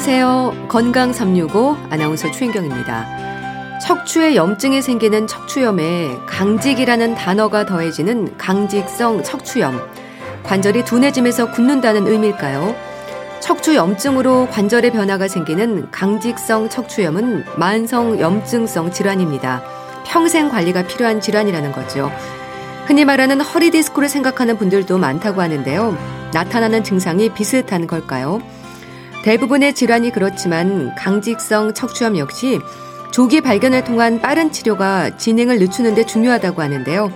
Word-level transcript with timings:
안녕하세요. 0.00 0.68
건강 0.68 1.12
365 1.12 1.76
아나운서 1.90 2.30
최인경입니다. 2.30 3.78
척추에 3.80 4.34
염증이 4.34 4.80
생기는 4.80 5.26
척추염에 5.26 6.16
강직이라는 6.24 7.14
단어가 7.16 7.66
더해지는 7.66 8.38
강직성 8.38 9.22
척추염. 9.22 9.78
관절이 10.42 10.86
둔해짐에서 10.86 11.50
굳는다는 11.50 12.06
의미일까요? 12.06 12.74
척추 13.40 13.74
염증으로 13.74 14.48
관절의 14.48 14.92
변화가 14.92 15.28
생기는 15.28 15.90
강직성 15.90 16.70
척추염은 16.70 17.44
만성 17.58 18.18
염증성 18.18 18.92
질환입니다. 18.92 19.62
평생 20.06 20.48
관리가 20.48 20.84
필요한 20.84 21.20
질환이라는 21.20 21.72
거죠. 21.72 22.10
흔히 22.86 23.04
말하는 23.04 23.42
허리 23.42 23.70
디스크를 23.70 24.08
생각하는 24.08 24.56
분들도 24.56 24.96
많다고 24.96 25.42
하는데요. 25.42 25.94
나타나는 26.32 26.84
증상이 26.84 27.34
비슷한 27.34 27.86
걸까요? 27.86 28.40
대부분의 29.22 29.74
질환이 29.74 30.10
그렇지만 30.10 30.94
강직성 30.94 31.74
척추염 31.74 32.16
역시 32.16 32.58
조기 33.12 33.40
발견을 33.40 33.84
통한 33.84 34.20
빠른 34.20 34.50
치료가 34.50 35.16
진행을 35.16 35.58
늦추는 35.58 35.94
데 35.94 36.06
중요하다고 36.06 36.62
하는데요. 36.62 37.12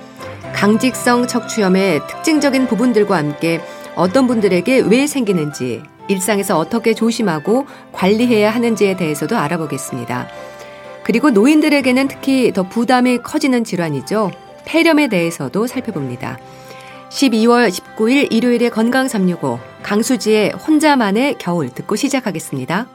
강직성 0.55 1.27
척추염의 1.27 2.06
특징적인 2.06 2.67
부분들과 2.67 3.17
함께 3.17 3.61
어떤 3.95 4.27
분들에게 4.27 4.81
왜 4.81 5.06
생기는지, 5.06 5.83
일상에서 6.09 6.59
어떻게 6.59 6.95
조심하고 6.95 7.67
관리해야 7.93 8.50
하는지에 8.50 8.97
대해서도 8.97 9.37
알아보겠습니다. 9.37 10.28
그리고 11.05 11.31
노인들에게는 11.31 12.09
특히 12.09 12.53
더 12.53 12.65
부담이 12.65 13.19
커지는 13.19 13.65
질환이죠. 13.65 14.31
폐렴에 14.65 15.09
대해서도 15.09 15.67
살펴봅니다. 15.67 16.39
12월 17.15 17.69
19일 17.69 18.33
일요일의 18.33 18.70
건강 18.70 19.07
365 19.07 19.61
강수지의 19.84 20.51
혼자만의 20.51 21.37
겨울 21.39 21.71
듣고 21.71 21.95
시작하겠습니다. 21.95 22.89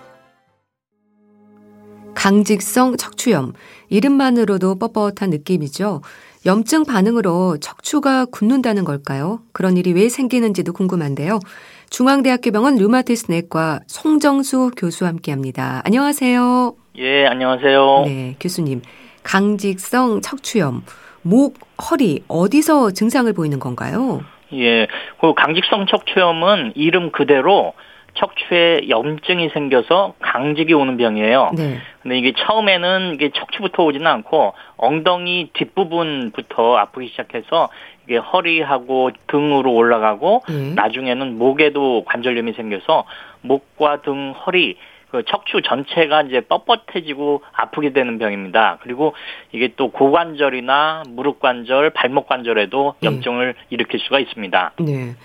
강직성 2.16 2.98
척추염 2.98 3.53
이름만으로도 3.88 4.78
뻣뻣한 4.78 5.30
느낌이죠. 5.30 6.02
염증 6.45 6.84
반응으로 6.84 7.59
척추가 7.61 8.26
굳는다는 8.26 8.84
걸까요? 8.84 9.39
그런 9.53 9.78
일이 9.78 9.94
왜 9.94 10.09
생기는지도 10.09 10.73
궁금한데요. 10.73 11.39
중앙대학교 11.89 12.52
병원 12.52 12.76
류마티스 12.76 13.28
내과 13.31 13.80
송정수 13.88 14.72
교수와 14.76 15.11
함께합니다. 15.11 15.81
안녕하세요. 15.86 16.76
예, 16.98 17.26
안녕하세요. 17.26 18.04
네, 18.06 18.36
교수님. 18.42 18.81
강직성 19.23 20.22
척추염 20.22 20.83
목, 21.22 21.56
허리 21.89 22.23
어디서 22.28 22.92
증상을 22.92 23.31
보이는 23.34 23.59
건가요? 23.59 24.22
예, 24.53 24.88
그 25.20 25.34
강직성 25.34 25.86
척추염은 25.88 26.73
이름 26.76 27.11
그대로 27.11 27.73
척추에 28.16 28.89
염증이 28.89 29.50
생겨서 29.50 30.14
강직이 30.20 30.73
오는 30.73 30.98
병이에요. 30.98 31.52
네. 31.56 31.78
근데 32.02 32.17
이게 32.17 32.34
처음에는 32.38 33.14
이게 33.14 33.30
척추부터 33.34 33.84
오지는 33.84 34.08
않고 34.08 34.53
엉덩이 34.78 35.52
뒷부분부터 35.53 36.76
아프기 36.78 37.08
시작해서 37.09 37.70
이게 38.06 38.17
허리하고 38.17 39.11
등으로 39.28 39.73
올라가고 39.73 40.42
네. 40.49 40.73
나중에는 40.73 41.38
목에도 41.38 42.04
관절염이 42.05 42.54
생겨서 42.54 43.05
목과 43.42 44.02
등, 44.02 44.33
허리 44.45 44.76
그 45.11 45.23
척추 45.27 45.61
전체가 45.61 46.23
이제 46.23 46.42
뻣뻣해지고 46.42 47.42
아프게 47.52 47.93
되는 47.93 48.20
병입니다. 48.20 48.77
그리고 48.81 49.15
이게 49.52 49.73
또 49.75 49.92
고관절이나 49.92 51.03
무릎 51.09 51.39
관절, 51.39 51.92
발목 51.92 52.27
관절에도 52.27 52.95
네. 52.99 53.08
염증을 53.08 53.53
네. 53.53 53.65
일으킬 53.71 53.99
수가 53.99 54.19
있습니다. 54.19 54.73
네. 54.80 55.15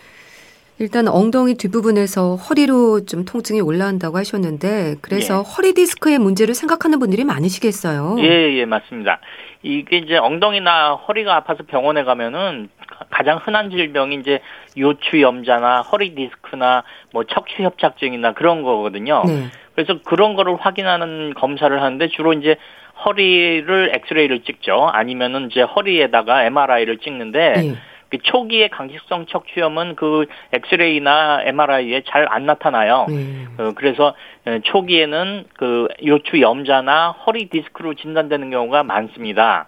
일단 0.78 1.06
엉덩이 1.06 1.54
뒷부분에서 1.54 2.34
허리로 2.34 3.04
좀 3.04 3.24
통증이 3.24 3.60
올라온다고 3.60 4.18
하셨는데 4.18 4.96
그래서 5.02 5.38
예. 5.38 5.52
허리 5.56 5.72
디스크의 5.72 6.18
문제를 6.18 6.54
생각하는 6.54 6.98
분들이 6.98 7.22
많으시겠어요. 7.22 8.16
예, 8.18 8.58
예, 8.58 8.64
맞습니다. 8.64 9.20
이게 9.62 9.98
이제 9.98 10.16
엉덩이나 10.16 10.94
허리가 10.94 11.36
아파서 11.36 11.62
병원에 11.62 12.02
가면은 12.02 12.68
가장 13.10 13.38
흔한 13.42 13.70
질병이 13.70 14.16
이제 14.16 14.40
요추 14.76 15.20
염자나 15.20 15.82
허리 15.82 16.14
디스크나 16.16 16.82
뭐 17.12 17.24
척추 17.24 17.62
협착증이나 17.62 18.32
그런 18.32 18.62
거거든요. 18.62 19.22
네. 19.26 19.50
그래서 19.74 19.98
그런 20.04 20.34
거를 20.34 20.56
확인하는 20.56 21.34
검사를 21.34 21.82
하는데 21.82 22.08
주로 22.08 22.32
이제 22.32 22.56
허리를 23.04 23.92
엑스레이를 23.94 24.40
찍죠. 24.42 24.88
아니면은 24.92 25.48
이제 25.50 25.62
허리에다가 25.62 26.44
MRI를 26.44 26.98
찍는데 26.98 27.52
네. 27.54 27.74
그 28.08 28.18
초기의 28.18 28.68
강직성 28.68 29.26
척추염은 29.26 29.96
그 29.96 30.26
엑스레이나 30.52 31.42
MRI에 31.44 32.02
잘 32.06 32.28
안 32.30 32.46
나타나요. 32.46 33.06
네. 33.08 33.46
어, 33.58 33.72
그래서 33.74 34.14
초기에는 34.62 35.44
그 35.54 35.88
요추 36.06 36.40
염자나 36.40 37.10
허리 37.26 37.48
디스크로 37.48 37.94
진단되는 37.94 38.50
경우가 38.50 38.84
많습니다. 38.84 39.66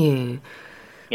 예. 0.00 0.38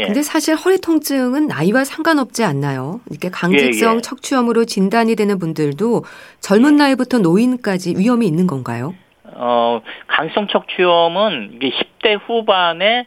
예. 0.00 0.06
근데 0.06 0.22
사실 0.22 0.54
허리 0.54 0.80
통증은 0.80 1.46
나이와 1.46 1.84
상관없지 1.84 2.42
않나요? 2.42 3.00
이렇게 3.10 3.28
강직성 3.28 3.92
예, 3.92 3.96
예. 3.96 4.00
척추염으로 4.00 4.64
진단이 4.64 5.14
되는 5.14 5.38
분들도 5.38 6.04
젊은 6.40 6.76
나이부터 6.76 7.18
노인까지 7.18 7.96
위험이 7.98 8.26
있는 8.26 8.46
건가요? 8.46 8.94
어, 9.34 9.82
강성 10.06 10.48
척추염은 10.48 11.52
이게 11.54 11.70
10대 11.70 12.18
후반에 12.26 13.06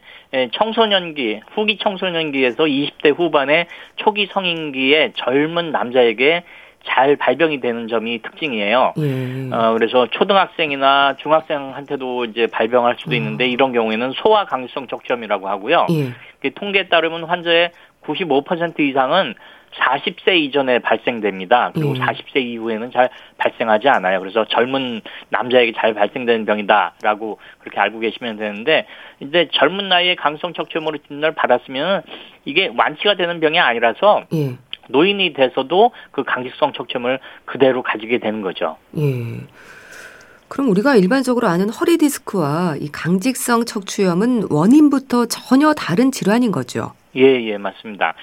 청소년기, 0.52 1.40
후기 1.54 1.78
청소년기에서 1.78 2.64
20대 2.64 3.16
후반의 3.16 3.66
초기 3.96 4.28
성인기에 4.32 5.12
젊은 5.16 5.72
남자에게 5.72 6.44
잘 6.86 7.16
발병이 7.16 7.60
되는 7.60 7.88
점이 7.88 8.22
특징이에요. 8.22 8.94
예. 8.98 9.50
어, 9.52 9.72
그래서 9.72 10.06
초등학생이나 10.10 11.16
중학생한테도 11.20 12.26
이제 12.26 12.46
발병할 12.46 12.96
수도 12.98 13.14
있는데 13.14 13.46
음. 13.46 13.50
이런 13.50 13.72
경우에는 13.72 14.12
소아 14.12 14.44
강성 14.46 14.86
척추염이라고 14.86 15.48
하고요. 15.48 15.86
예. 15.90 16.12
그 16.40 16.52
통계에 16.54 16.88
따르면 16.88 17.24
환자의 17.24 17.70
95% 18.04 18.80
이상은 18.80 19.34
40세 19.74 20.36
이전에 20.36 20.78
발생됩니다. 20.78 21.72
그리고 21.74 21.96
예. 21.96 22.00
40세 22.00 22.36
이후에는 22.36 22.90
잘 22.92 23.08
발생하지 23.38 23.88
않아요. 23.88 24.20
그래서 24.20 24.44
젊은 24.44 25.00
남자에게 25.30 25.72
잘 25.76 25.94
발생되는 25.94 26.44
병이다라고 26.44 27.38
그렇게 27.58 27.80
알고 27.80 27.98
계시면 28.00 28.36
되는데 28.36 28.86
이제 29.20 29.48
젊은 29.52 29.88
나이에 29.88 30.14
강성 30.14 30.52
척추염으로 30.52 30.98
진단을 31.08 31.34
받았으면 31.34 32.02
이게 32.44 32.70
완치가 32.76 33.14
되는 33.14 33.40
병이 33.40 33.58
아니라서 33.58 34.24
예. 34.32 34.56
노인이 34.88 35.32
돼서도 35.32 35.92
그 36.10 36.24
강직성 36.24 36.72
척추염을 36.72 37.18
그대로 37.44 37.82
가지게 37.82 38.18
되는 38.18 38.42
거죠. 38.42 38.76
예. 38.96 39.40
그럼 40.48 40.68
우리가 40.70 40.96
일반적으로 40.96 41.48
아는 41.48 41.68
허리 41.68 41.96
디스크와 41.98 42.76
이 42.80 42.88
강직성 42.92 43.64
척추염은 43.64 44.48
원인부터 44.50 45.26
전혀 45.26 45.72
다른 45.74 46.12
질환인 46.12 46.52
거죠. 46.52 46.92
예, 47.16 47.22
예, 47.22 47.58
맞습니다. 47.58 48.14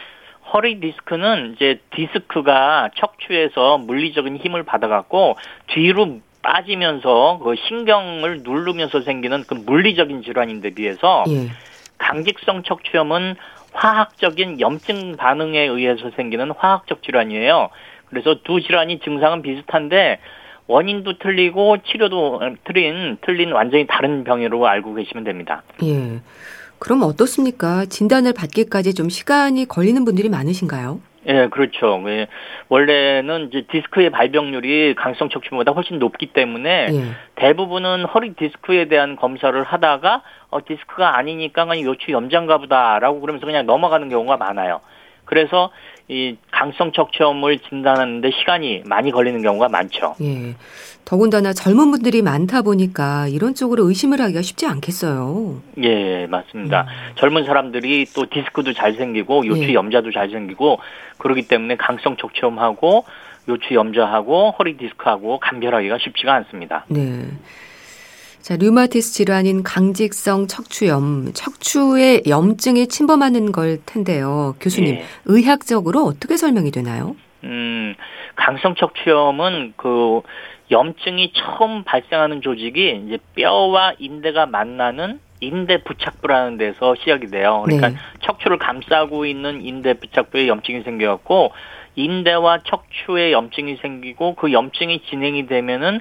허리 0.54 0.80
디스크는 0.80 1.54
이제 1.56 1.80
디스크가 1.96 2.90
척추에서 2.96 3.78
물리적인 3.78 4.38
힘을 4.38 4.64
받아갖고 4.64 5.38
뒤로 5.68 6.20
빠지면서 6.42 7.40
그 7.44 7.56
신경을 7.68 8.42
누르면서 8.44 9.02
생기는 9.02 9.44
그 9.48 9.54
물리적인 9.54 10.24
질환인데 10.24 10.72
비해서 10.72 11.24
예. 11.30 11.50
강직성 11.98 12.64
척추염은 12.64 13.36
화학적인 13.74 14.60
염증 14.60 15.18
반응에 15.18 15.60
의해서 15.60 16.12
생기는 16.16 16.52
화학적 16.52 17.04
질환이에요. 17.04 17.70
그래서 18.08 18.36
두 18.44 18.62
질환이 18.62 19.00
증상은 19.00 19.42
비슷한데 19.42 20.20
원인도 20.68 21.18
틀리고 21.18 21.78
치료도 21.84 22.42
틀린 22.66 23.18
틀린 23.26 23.52
완전히 23.52 23.88
다른 23.88 24.24
병으로 24.24 24.68
알고 24.68 24.94
계시면 24.96 25.24
됩니다. 25.24 25.64
예. 25.84 26.22
그럼 26.80 27.04
어떻습니까? 27.04 27.86
진단을 27.86 28.34
받기까지 28.34 28.94
좀 28.94 29.10
시간이 29.10 29.66
걸리는 29.66 30.04
분들이 30.04 30.30
많으신가요? 30.30 31.00
예, 31.28 31.48
그렇죠. 31.50 32.04
예. 32.08 32.28
원래는 32.70 33.48
이제 33.48 33.66
디스크의 33.70 34.10
발병률이 34.10 34.96
강성 34.96 35.30
척추보다 35.30 35.72
훨씬 35.72 36.00
높기 36.00 36.28
때문에 36.28 36.88
예. 36.92 37.04
대부분은 37.36 38.06
허리 38.06 38.34
디스크에 38.34 38.86
대한 38.86 39.16
검사를 39.16 39.62
하다가 39.62 40.24
어 40.50 40.60
디스크가 40.66 41.18
아니니까 41.18 41.66
그냥 41.66 41.84
요추 41.86 42.12
염장가 42.12 42.58
보다라고 42.60 43.22
그러면서 43.22 43.46
그냥 43.46 43.66
넘어가는 43.66 44.10
경우가 44.10 44.38
많아요. 44.38 44.82
그래서 45.26 45.72
이 46.08 46.36
강성 46.52 46.92
척추염을 46.92 47.60
진단하는데 47.60 48.32
시간이 48.32 48.84
많이 48.86 49.12
걸리는 49.12 49.42
경우가 49.42 49.70
많죠. 49.70 50.16
예. 50.22 50.56
더군다나 51.06 51.54
젊은 51.54 51.92
분들이 51.92 52.22
많다 52.22 52.62
보니까 52.62 53.28
이런 53.28 53.54
쪽으로 53.56 53.88
의심을 53.88 54.22
하기가 54.22 54.42
쉽지 54.42 54.66
않겠어요. 54.66 55.62
예, 55.84 56.28
맞습니다. 56.28 56.82
음. 56.82 57.16
젊은 57.16 57.46
사람들이 57.46 58.06
또 58.16 58.26
디스크도 58.30 58.74
잘 58.74 58.94
생기고 58.94 59.46
요추 59.46 59.70
예. 59.70 59.74
염자도 59.74 60.12
잘 60.12 60.30
생기고 60.30 60.80
그러기 61.18 61.48
때문에 61.48 61.76
강성 61.78 62.18
척추염하고 62.18 63.06
요추 63.50 63.74
염자하고 63.74 64.52
허리 64.58 64.78
디스크하고 64.78 65.40
감별하기가 65.40 65.98
쉽지가 66.00 66.34
않습니다. 66.34 66.86
네. 66.88 67.26
자, 68.42 68.56
자, 68.56 68.58
류마티스 68.58 69.14
질환인 69.14 69.62
강직성 69.62 70.48
척추염, 70.48 71.32
척추에 71.34 72.22
염증이 72.28 72.88
침범하는 72.88 73.52
걸 73.52 73.78
텐데요. 73.86 74.56
교수님, 74.60 74.96
예. 74.96 75.04
의학적으로 75.26 76.06
어떻게 76.06 76.38
설명이 76.38 76.72
되나요? 76.72 77.16
음, 77.44 77.96
강성 78.36 78.76
척추염은 78.76 79.74
그 79.78 80.22
염증이 80.72 81.34
처음 81.34 81.84
발생하는 81.84 82.42
조직이 82.42 83.02
이제 83.06 83.18
뼈와 83.36 83.94
인대가 84.00 84.46
만나는 84.46 85.20
인대 85.42 85.84
부착부라는 85.84 86.58
데서 86.58 86.96
시작이 86.96 87.28
돼요. 87.28 87.64
그러니까 87.66 87.90
네. 87.90 87.96
척추를 88.22 88.58
감싸고 88.58 89.26
있는 89.26 89.66
인대 89.66 89.96
부착부에 89.96 90.48
염증이 90.48 90.84
생겨갖고 90.84 91.52
인대와 91.96 92.60
척추에 92.60 93.32
염증이 93.32 93.78
생기고 93.78 94.36
그 94.36 94.54
염증이 94.54 95.02
진행이 95.10 95.48
되면은 95.48 96.00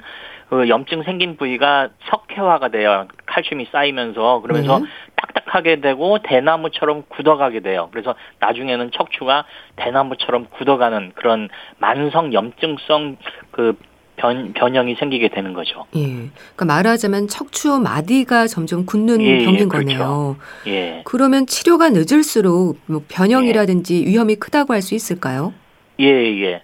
그 0.50 0.68
염증 0.68 1.04
생긴 1.04 1.36
부위가 1.36 1.88
석회화가 2.10 2.68
돼요. 2.68 3.06
칼슘이 3.26 3.68
쌓이면서 3.72 4.40
그러면서 4.40 4.80
네. 4.80 4.84
딱딱하게 5.16 5.80
되고 5.80 6.18
대나무처럼 6.18 7.04
굳어가게 7.08 7.60
돼요. 7.60 7.88
그래서 7.92 8.14
나중에는 8.40 8.90
척추가 8.92 9.44
대나무처럼 9.76 10.46
굳어가는 10.50 11.12
그런 11.14 11.48
만성 11.78 12.32
염증성 12.32 13.16
그 13.52 13.76
변, 14.20 14.52
변형이 14.52 14.96
생기게 14.96 15.28
되는 15.28 15.54
거죠. 15.54 15.86
예. 15.96 16.04
그러니까 16.04 16.64
말하자면 16.66 17.28
척추 17.28 17.78
마디가 17.80 18.46
점점 18.46 18.84
굳는 18.84 19.22
예, 19.22 19.40
예 19.40 19.44
병인 19.44 19.68
그렇죠. 19.68 19.98
거네요. 19.98 20.36
예. 20.66 21.02
그러면 21.04 21.46
치료가 21.46 21.88
늦을수록 21.88 22.78
뭐 22.86 23.02
변형이라든지 23.08 24.02
예. 24.02 24.06
위험이 24.06 24.36
크다고 24.36 24.74
할 24.74 24.80
수 24.82 24.94
있을까요? 24.94 25.52
예, 26.00 26.06
예. 26.06 26.62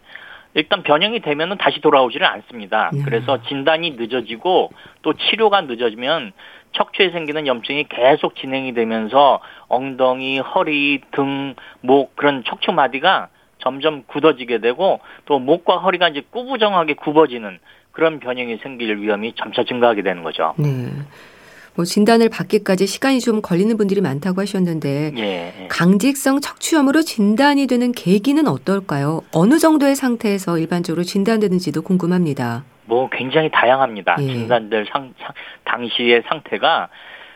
일단 0.55 0.83
변형이 0.83 1.21
되면은 1.21 1.59
다시 1.59 1.83
돌아오지를 1.83 2.27
않습니다. 2.27 2.91
음. 2.95 3.03
그래서 3.05 3.43
진단이 3.43 3.91
늦어지고 3.99 4.71
또 5.03 5.13
치료가 5.13 5.61
늦어지면 5.61 6.33
척추에 6.73 7.11
생기는 7.11 7.47
염증이 7.47 7.89
계속 7.91 8.37
진행이 8.37 8.73
되면서 8.73 9.41
엉덩이, 9.69 10.39
허리, 10.39 11.03
등, 11.13 11.55
목 11.83 12.17
그런 12.17 12.43
척추 12.47 12.73
마디가 12.73 13.29
점점 13.59 14.05
굳어지게 14.07 14.59
되고 14.59 15.01
또 15.25 15.39
목과 15.39 15.79
허리가 15.79 16.09
이제 16.09 16.23
꾸부정하게 16.31 16.95
굽어지는 16.95 17.59
그런 17.93 18.21
변형이 18.21 18.59
생길 18.63 19.01
위험이 19.01 19.33
점차 19.37 19.65
증가하게 19.65 20.03
되는 20.03 20.23
거죠. 20.23 20.55
네. 20.59 20.89
뭐 21.77 21.85
진단을 21.85 22.31
받기까지 22.31 22.87
시간이 22.87 23.21
좀 23.21 23.43
걸리는 23.43 23.77
분들이 23.77 24.01
많다고 24.01 24.41
하셨는데 24.41 25.13
예. 25.17 25.67
강직성 25.69 26.41
척추염으로 26.41 27.03
진단이 27.03 27.67
되는 27.67 27.93
계기는 27.93 28.49
어떨까요? 28.49 29.21
어느 29.33 29.59
정도의 29.59 29.95
상태에서 29.95 30.59
일반적으로 30.59 31.03
진단되는지도 31.05 31.83
궁금합니다. 31.83 32.65
뭐 32.87 33.11
굉장히 33.11 33.51
다양합니다. 33.51 34.17
예. 34.21 34.27
진단될 34.27 34.87
상, 34.91 35.13
상, 35.21 35.33
당시의 35.65 36.23
상태가 36.29 36.89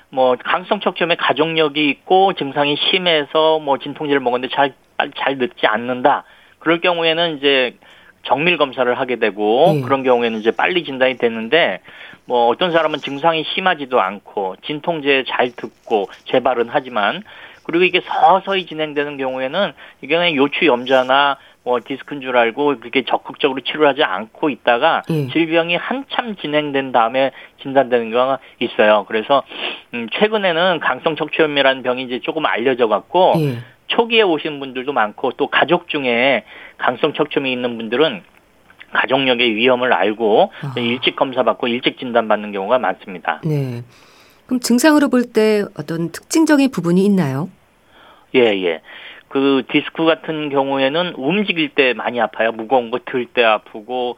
뭐 0.08 0.36
강성 0.42 0.80
척추염에 0.80 1.16
가족력이 1.16 1.88
있고 1.90 2.32
증상이 2.32 2.76
심해서 2.90 3.58
뭐 3.58 3.78
진통제를 3.78 4.20
먹었는데 4.20 4.54
잘 4.54 4.74
잘 5.16 5.38
늦지 5.38 5.66
않는다. 5.66 6.24
그럴 6.58 6.80
경우에는 6.80 7.38
이제 7.38 7.76
정밀 8.22 8.58
검사를 8.58 8.92
하게 8.98 9.16
되고 9.16 9.74
예. 9.76 9.80
그런 9.80 10.02
경우에는 10.02 10.38
이제 10.38 10.50
빨리 10.50 10.84
진단이 10.84 11.16
되는데 11.16 11.80
뭐 12.26 12.48
어떤 12.48 12.70
사람은 12.70 12.98
증상이 12.98 13.44
심하지도 13.54 14.00
않고 14.00 14.56
진통제 14.62 15.24
잘 15.26 15.50
듣고 15.52 16.08
재발은 16.26 16.66
하지만 16.68 17.22
그리고 17.64 17.84
이게 17.84 18.00
서서히 18.04 18.66
진행되는 18.66 19.16
경우에는 19.16 19.72
이게 20.02 20.36
요추 20.36 20.66
염자나 20.66 21.38
뭐 21.62 21.78
디스크인 21.84 22.20
줄 22.20 22.36
알고 22.36 22.80
그렇게 22.80 23.04
적극적으로 23.04 23.60
치료하지 23.60 24.02
않고 24.02 24.48
있다가 24.48 25.02
예. 25.10 25.28
질병이 25.28 25.76
한참 25.76 26.36
진행된 26.36 26.92
다음에 26.92 27.32
진단되는 27.62 28.10
경우가 28.10 28.38
있어요. 28.60 29.04
그래서 29.06 29.42
음 29.92 30.08
최근에는 30.12 30.80
강성 30.80 31.16
척추염이라는 31.16 31.82
병이 31.82 32.04
이제 32.04 32.20
조금 32.22 32.46
알려져 32.46 32.88
갖고 32.88 33.34
예. 33.38 33.58
초기에 33.90 34.22
오신 34.22 34.60
분들도 34.60 34.92
많고 34.92 35.32
또 35.32 35.48
가족 35.48 35.88
중에 35.88 36.44
강성 36.78 37.12
척추염이 37.12 37.52
있는 37.52 37.76
분들은 37.76 38.22
가족력의 38.92 39.54
위험을 39.54 39.92
알고 39.92 40.52
아. 40.62 40.74
일찍 40.76 41.16
검사 41.16 41.42
받고 41.42 41.68
일찍 41.68 41.98
진단 41.98 42.26
받는 42.28 42.52
경우가 42.52 42.78
많습니다. 42.78 43.40
네. 43.44 43.82
그럼 44.46 44.60
증상으로 44.60 45.08
볼 45.08 45.32
때 45.32 45.64
어떤 45.78 46.10
특징적인 46.10 46.70
부분이 46.72 47.04
있나요? 47.04 47.50
예, 48.34 48.40
예. 48.64 48.80
그 49.28 49.62
디스크 49.70 50.04
같은 50.04 50.48
경우에는 50.50 51.14
움직일 51.16 51.68
때 51.70 51.92
많이 51.92 52.20
아파요. 52.20 52.50
무거운 52.50 52.90
거 52.90 52.98
들 52.98 53.26
때 53.26 53.44
아프고 53.44 54.16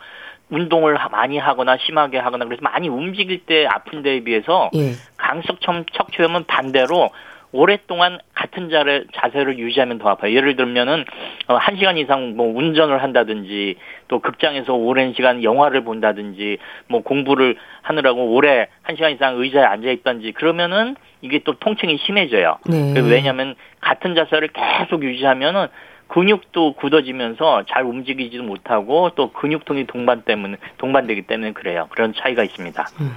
운동을 0.49 0.97
많이 1.11 1.39
하거나 1.39 1.77
심하게 1.79 2.19
하거나 2.19 2.45
그래서 2.47 2.61
많이 2.63 2.89
움직일 2.89 3.45
때 3.45 3.67
아픈 3.67 4.03
데에 4.03 4.21
비해서 4.21 4.71
예. 4.75 4.93
강석첨 5.19 5.85
척추염은 5.93 6.45
반대로 6.45 7.11
오랫동안 7.53 8.19
같은 8.35 8.71
자를, 8.71 9.07
자세를 9.15 9.59
유지하면 9.59 9.99
더 9.99 10.09
아파요. 10.09 10.35
예를 10.35 10.57
들면은 10.57 11.05
어, 11.49 11.55
한 11.55 11.77
시간 11.77 11.99
이상 11.99 12.37
뭐 12.37 12.47
운전을 12.57 13.03
한다든지 13.03 13.77
또 14.09 14.21
극장에서 14.21 14.75
오랜 14.75 15.13
시간 15.15 15.43
영화를 15.43 15.85
본다든지 15.85 16.59
뭐 16.89 17.03
공부를 17.03 17.57
하느라고 17.83 18.35
오래 18.35 18.69
한 18.83 18.97
시간 18.97 19.13
이상 19.13 19.37
의자에 19.39 19.65
앉아 19.65 19.91
있던지 19.91 20.33
그러면은 20.33 20.97
이게 21.21 21.41
또 21.45 21.53
통증이 21.59 21.99
심해져요. 21.99 22.59
네. 22.69 22.95
왜냐하면 23.01 23.55
같은 23.81 24.15
자세를 24.15 24.49
계속 24.49 25.05
유지하면은 25.05 25.69
근육도 26.13 26.75
굳어지면서 26.75 27.65
잘 27.71 27.85
움직이지도 27.85 28.43
못하고 28.43 29.11
또 29.15 29.33
근육통이 29.33 29.87
동반 29.87 30.23
때문에 30.23 30.59
동반되기 30.77 31.23
때문에 31.23 31.53
그래요. 31.53 31.89
그런 31.91 32.13
차이가 32.15 32.45
있습니다. 32.45 32.87
음, 33.01 33.13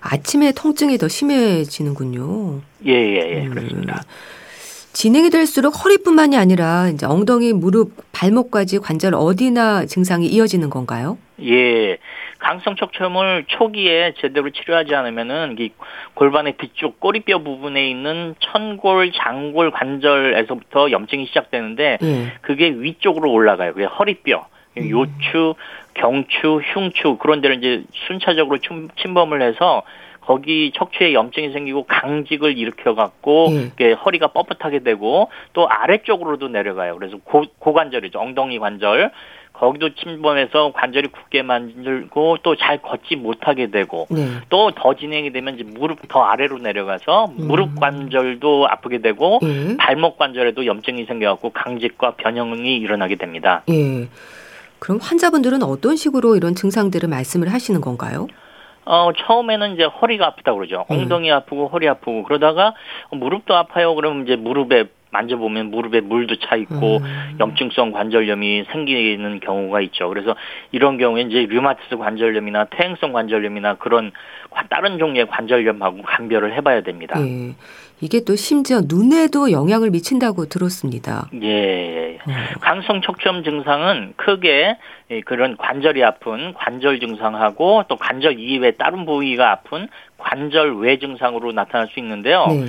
아침에 0.00 0.50
통증이 0.52 0.98
더 0.98 1.06
심해지는군요. 1.06 2.60
예, 2.86 2.92
예, 2.92 3.36
예, 3.36 3.46
음. 3.46 3.50
그렇습니다. 3.50 4.02
진행이 4.92 5.30
될수록 5.30 5.84
허리뿐만이 5.84 6.36
아니라 6.36 6.88
이제 6.88 7.06
엉덩이, 7.06 7.52
무릎, 7.52 7.92
발목까지 8.10 8.80
관절 8.80 9.14
어디나 9.14 9.86
증상이 9.86 10.26
이어지는 10.26 10.70
건가요? 10.70 11.18
예. 11.44 11.98
강성 12.40 12.74
척추염을 12.74 13.44
초기에 13.46 14.14
제대로 14.18 14.50
치료하지 14.50 14.94
않으면은 14.94 15.56
이 15.58 15.70
골반의 16.14 16.54
뒤쪽 16.54 16.98
꼬리뼈 16.98 17.40
부분에 17.40 17.88
있는 17.88 18.34
천골, 18.40 19.12
장골 19.12 19.70
관절에서부터 19.70 20.90
염증이 20.90 21.26
시작되는데 21.26 21.98
예. 22.02 22.32
그게 22.40 22.70
위쪽으로 22.70 23.30
올라가요. 23.30 23.74
그게 23.74 23.84
허리뼈, 23.84 24.46
음. 24.78 24.90
요추, 24.90 25.54
경추, 25.94 26.60
흉추 26.72 27.18
그런 27.18 27.40
데를 27.40 27.58
이제 27.58 27.84
순차적으로 28.08 28.58
침범을 28.96 29.42
해서 29.42 29.82
거기 30.20 30.70
척추에 30.74 31.12
염증이 31.12 31.52
생기고 31.52 31.84
강직을 31.84 32.56
일으켜 32.56 32.94
갖고 32.94 33.48
음. 33.48 33.72
허리가 34.04 34.28
뻣뻣하게 34.28 34.84
되고 34.84 35.30
또 35.52 35.68
아래쪽으로도 35.68 36.48
내려가요. 36.48 36.96
그래서 36.96 37.16
고, 37.24 37.44
고관절이죠. 37.58 38.18
엉덩이 38.18 38.58
관절. 38.58 39.10
거기도 39.60 39.90
침범해서 39.94 40.72
관절이 40.72 41.08
굳게 41.08 41.42
만들고 41.42 42.38
또 42.42 42.54
잘 42.56 42.80
걷지 42.82 43.16
못하게 43.16 43.70
되고 43.70 44.06
네. 44.10 44.26
또더 44.48 44.94
진행이 44.94 45.32
되면 45.32 45.54
이제 45.54 45.64
무릎 45.64 46.08
더 46.08 46.22
아래로 46.22 46.58
내려가서 46.58 47.26
음. 47.38 47.46
무릎 47.46 47.78
관절도 47.78 48.66
아프게 48.68 48.98
되고 48.98 49.38
네. 49.42 49.76
발목 49.76 50.16
관절에도 50.18 50.66
염증이 50.66 51.04
생겨갖고 51.04 51.50
강직과 51.50 52.12
변형이 52.16 52.76
일어나게 52.78 53.16
됩니다. 53.16 53.62
예. 53.68 54.08
그럼 54.78 54.98
환자분들은 55.02 55.62
어떤 55.62 55.96
식으로 55.96 56.36
이런 56.36 56.54
증상들을 56.54 57.08
말씀을 57.08 57.52
하시는 57.52 57.80
건가요? 57.82 58.28
어, 58.86 59.10
처음에는 59.14 59.74
이제 59.74 59.84
허리가 59.84 60.26
아프다 60.28 60.54
그러죠. 60.54 60.86
음. 60.90 60.96
엉덩이 61.00 61.30
아프고 61.30 61.68
허리 61.68 61.86
아프고 61.86 62.22
그러다가 62.24 62.74
무릎도 63.12 63.54
아파요. 63.54 63.94
그러면 63.94 64.24
이제 64.24 64.36
무릎에 64.36 64.86
만져보면 65.10 65.70
무릎에 65.70 66.00
물도 66.00 66.36
차 66.36 66.56
있고 66.56 66.98
음. 66.98 67.36
염증성 67.40 67.92
관절염이 67.92 68.64
생기는 68.72 69.40
경우가 69.40 69.80
있죠. 69.82 70.08
그래서 70.08 70.34
이런 70.72 70.98
경우에 70.98 71.22
이제 71.22 71.46
류마티스 71.46 71.96
관절염이나 71.96 72.66
퇴행성 72.66 73.12
관절염이나 73.12 73.74
그런 73.74 74.12
다른 74.68 74.98
종류의 74.98 75.26
관절염하고 75.26 76.02
감별을 76.02 76.54
해봐야 76.54 76.82
됩니다. 76.82 77.20
예. 77.20 77.54
이게 78.02 78.24
또 78.24 78.34
심지어 78.34 78.80
눈에도 78.82 79.52
영향을 79.52 79.90
미친다고 79.90 80.46
들었습니다. 80.46 81.28
예. 81.42 82.18
음. 82.26 82.34
강성 82.60 83.02
척추염 83.02 83.44
증상은 83.44 84.14
크게 84.16 84.78
그런 85.26 85.56
관절이 85.56 86.02
아픈 86.04 86.54
관절 86.54 87.00
증상하고 87.00 87.84
또 87.88 87.96
관절 87.96 88.38
이외 88.38 88.70
다른 88.72 89.04
부위가 89.04 89.50
아픈 89.50 89.88
관절 90.18 90.78
외 90.78 90.98
증상으로 90.98 91.52
나타날 91.52 91.88
수 91.88 91.98
있는데요. 91.98 92.46
네. 92.48 92.66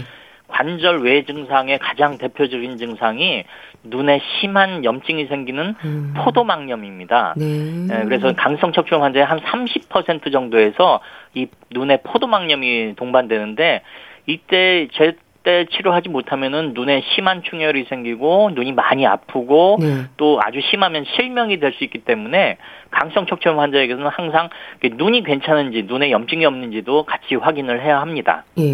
관절 0.52 1.02
외 1.02 1.24
증상의 1.26 1.80
가장 1.80 2.18
대표적인 2.18 2.78
증상이 2.78 3.44
눈에 3.84 4.22
심한 4.40 4.86
염증이 4.86 5.26
생기는 5.26 5.76
음. 5.84 6.14
포도막염입니다. 6.18 7.34
네. 7.38 7.46
네, 7.46 8.04
그래서 8.06 8.34
강성 8.36 8.72
척추염 8.72 9.02
환자의 9.02 9.26
한 9.26 9.40
30% 9.40 10.32
정도에서 10.32 11.00
이 11.34 11.48
눈에 11.72 11.98
포도막염이 12.04 12.96
동반되는데 12.96 13.82
이때 14.28 14.88
제 14.94 15.16
때 15.44 15.66
치료하지 15.72 16.10
못하면은 16.10 16.74
눈에 16.74 17.02
심한 17.16 17.42
충혈이 17.44 17.86
생기고 17.90 18.52
눈이 18.54 18.74
많이 18.74 19.06
아프고 19.06 19.78
네. 19.80 20.06
또 20.18 20.40
아주 20.42 20.60
심하면 20.70 21.04
실명이 21.16 21.60
될 21.60 21.72
수 21.72 21.86
있기 21.86 22.00
때문에 22.00 22.58
강성 22.90 23.26
척추염 23.26 23.60
환자에게는 23.60 24.06
항상 24.08 24.50
눈이 24.84 25.24
괜찮은지 25.24 25.84
눈에 25.84 26.12
염증이 26.12 26.46
없는지도 26.46 27.04
같이 27.06 27.36
확인을 27.36 27.82
해야 27.82 28.02
합니다. 28.02 28.44
예. 28.60 28.74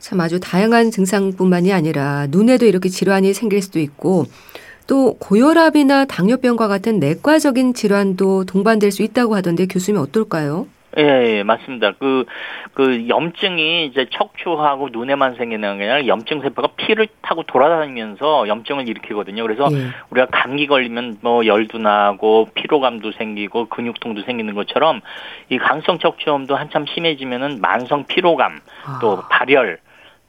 참 0.00 0.18
아주 0.20 0.40
다양한 0.40 0.90
증상뿐만이 0.90 1.72
아니라 1.72 2.26
눈에도 2.30 2.64
이렇게 2.66 2.88
질환이 2.88 3.34
생길 3.34 3.62
수도 3.62 3.78
있고 3.78 4.24
또 4.88 5.14
고혈압이나 5.18 6.06
당뇨병과 6.06 6.66
같은 6.66 6.98
내과적인 6.98 7.74
질환도 7.74 8.46
동반될 8.46 8.90
수 8.90 9.02
있다고 9.02 9.36
하던데 9.36 9.66
교수님 9.66 10.00
어떨까요? 10.00 10.66
예, 10.98 11.02
예, 11.38 11.42
맞습니다. 11.44 11.92
그, 12.00 12.24
그 12.72 13.08
염증이 13.08 13.86
이제 13.86 14.06
척추하고 14.10 14.88
눈에만 14.90 15.36
생기는 15.36 15.78
게 15.78 15.88
아니라 15.88 16.06
염증 16.08 16.40
세포가 16.40 16.70
피를 16.76 17.06
타고 17.22 17.44
돌아다니면서 17.44 18.48
염증을 18.48 18.88
일으키거든요. 18.88 19.44
그래서 19.44 19.68
예. 19.70 19.90
우리가 20.10 20.26
감기 20.32 20.66
걸리면 20.66 21.18
뭐 21.20 21.46
열도 21.46 21.78
나고 21.78 22.48
피로감도 22.54 23.12
생기고 23.12 23.68
근육통도 23.68 24.22
생기는 24.22 24.52
것처럼 24.54 25.00
이 25.50 25.58
강성 25.58 26.00
척추염도 26.00 26.56
한참 26.56 26.86
심해지면은 26.86 27.60
만성 27.60 28.06
피로감 28.06 28.58
또 29.00 29.18
아. 29.18 29.28
발열 29.28 29.78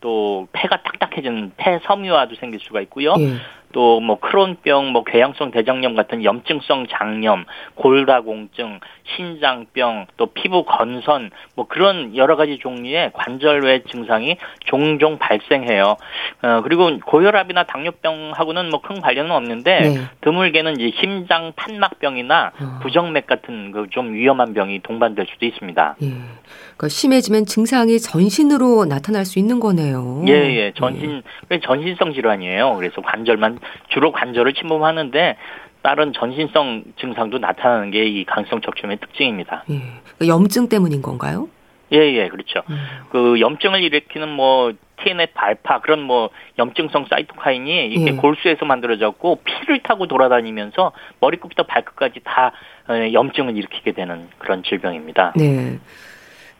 또 0.01 0.47
폐가 0.51 0.81
딱딱해지는 0.83 1.53
폐 1.55 1.79
섬유화도 1.85 2.35
생길 2.35 2.59
수가 2.59 2.81
있고요. 2.81 3.13
예. 3.19 3.37
또 3.71 3.99
뭐 4.01 4.19
크론병, 4.19 4.91
뭐 4.91 5.03
궤양성 5.03 5.51
대장염 5.51 5.95
같은 5.95 6.23
염증성 6.23 6.87
장염, 6.89 7.45
골다공증, 7.75 8.79
신장병, 9.15 10.07
또 10.17 10.27
피부 10.27 10.63
건선, 10.65 11.29
뭐 11.55 11.67
그런 11.67 12.15
여러 12.15 12.35
가지 12.35 12.57
종류의 12.59 13.11
관절외 13.13 13.83
증상이 13.91 14.37
종종 14.65 15.17
발생해요. 15.19 15.97
어, 16.43 16.61
그리고 16.63 16.89
고혈압이나 17.05 17.63
당뇨병하고는 17.65 18.69
뭐 18.69 18.81
큰 18.81 18.99
관련은 18.99 19.29
없는데 19.31 19.79
네. 19.81 19.95
드물게는 20.21 20.79
이제 20.79 20.97
심장 20.99 21.53
판막병이나 21.55 22.51
어. 22.59 22.79
부정맥 22.81 23.27
같은 23.27 23.71
그 23.71 23.81
좀 23.91 24.13
위험한 24.13 24.53
병이 24.53 24.79
동반될 24.83 25.25
수도 25.33 25.45
있습니다. 25.45 25.95
예. 26.01 26.07
그러니까 26.07 26.87
심해지면 26.87 27.45
증상이 27.45 27.99
전신으로 27.99 28.85
나타날 28.85 29.25
수 29.25 29.37
있는 29.37 29.59
거네요. 29.59 30.23
예, 30.27 30.31
예. 30.33 30.71
전신 30.75 31.21
예. 31.51 31.59
전신성 31.59 32.13
질환이에요. 32.13 32.75
그래서 32.77 33.01
관절만 33.01 33.59
주로 33.89 34.11
관절을 34.11 34.53
침범하는데 34.53 35.37
다른 35.83 36.13
전신성 36.13 36.83
증상도 36.99 37.39
나타나는 37.39 37.91
게 37.91 38.05
이 38.05 38.23
강성 38.25 38.61
척추염의 38.61 38.97
특징입니다. 38.97 39.63
예. 39.71 39.79
그러니까 40.17 40.27
염증 40.27 40.69
때문인 40.69 41.01
건가요? 41.01 41.49
예, 41.93 41.97
예, 41.97 42.29
그렇죠. 42.29 42.61
음. 42.69 42.77
그 43.09 43.39
염증을 43.41 43.81
일으키는 43.83 44.29
뭐 44.29 44.71
TNF 45.03 45.33
알파 45.35 45.81
그런 45.81 46.01
뭐 46.01 46.29
염증성 46.59 47.07
사이토카인이 47.09 47.87
이렇게 47.87 48.11
예. 48.11 48.15
골수에서 48.15 48.65
만들어졌고 48.65 49.41
피를 49.43 49.81
타고 49.81 50.07
돌아다니면서 50.07 50.91
머리끝부터 51.19 51.63
발끝까지 51.63 52.21
다 52.23 52.51
어, 52.87 52.93
염증을 53.13 53.57
일으키게 53.57 53.93
되는 53.93 54.27
그런 54.37 54.63
질병입니다. 54.63 55.33
네. 55.35 55.79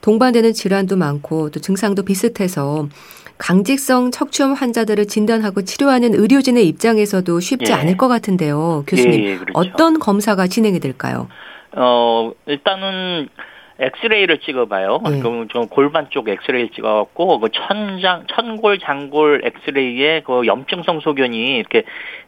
동반되는 0.01 0.53
질환도 0.53 0.97
많고 0.97 1.51
또 1.51 1.59
증상도 1.59 2.03
비슷해서 2.03 2.87
강직성 3.41 4.11
척추염 4.11 4.53
환자들을 4.53 5.07
진단하고 5.07 5.63
치료하는 5.63 6.13
의료진의 6.13 6.67
입장에서도 6.67 7.39
쉽지 7.39 7.71
예. 7.71 7.75
않을 7.75 7.97
것 7.97 8.07
같은데요. 8.07 8.83
교수님, 8.85 9.19
예, 9.19 9.29
예, 9.31 9.37
그렇죠. 9.37 9.51
어떤 9.55 9.97
검사가 9.97 10.45
진행이 10.45 10.79
될까요? 10.79 11.27
어, 11.75 12.31
일단은 12.45 13.29
엑스레이를 13.81 14.39
찍어봐요. 14.39 15.01
네. 15.09 15.19
그럼 15.19 15.47
좀 15.47 15.67
골반 15.67 16.09
쪽 16.11 16.29
엑스레이를 16.29 16.69
찍어갖고 16.69 17.39
그 17.39 17.49
천장 17.49 18.25
천골 18.27 18.79
장골 18.79 19.41
엑스레이에 19.43 20.21
그 20.21 20.45
염증성 20.45 20.99
소견이 20.99 21.57
이렇게 21.57 21.83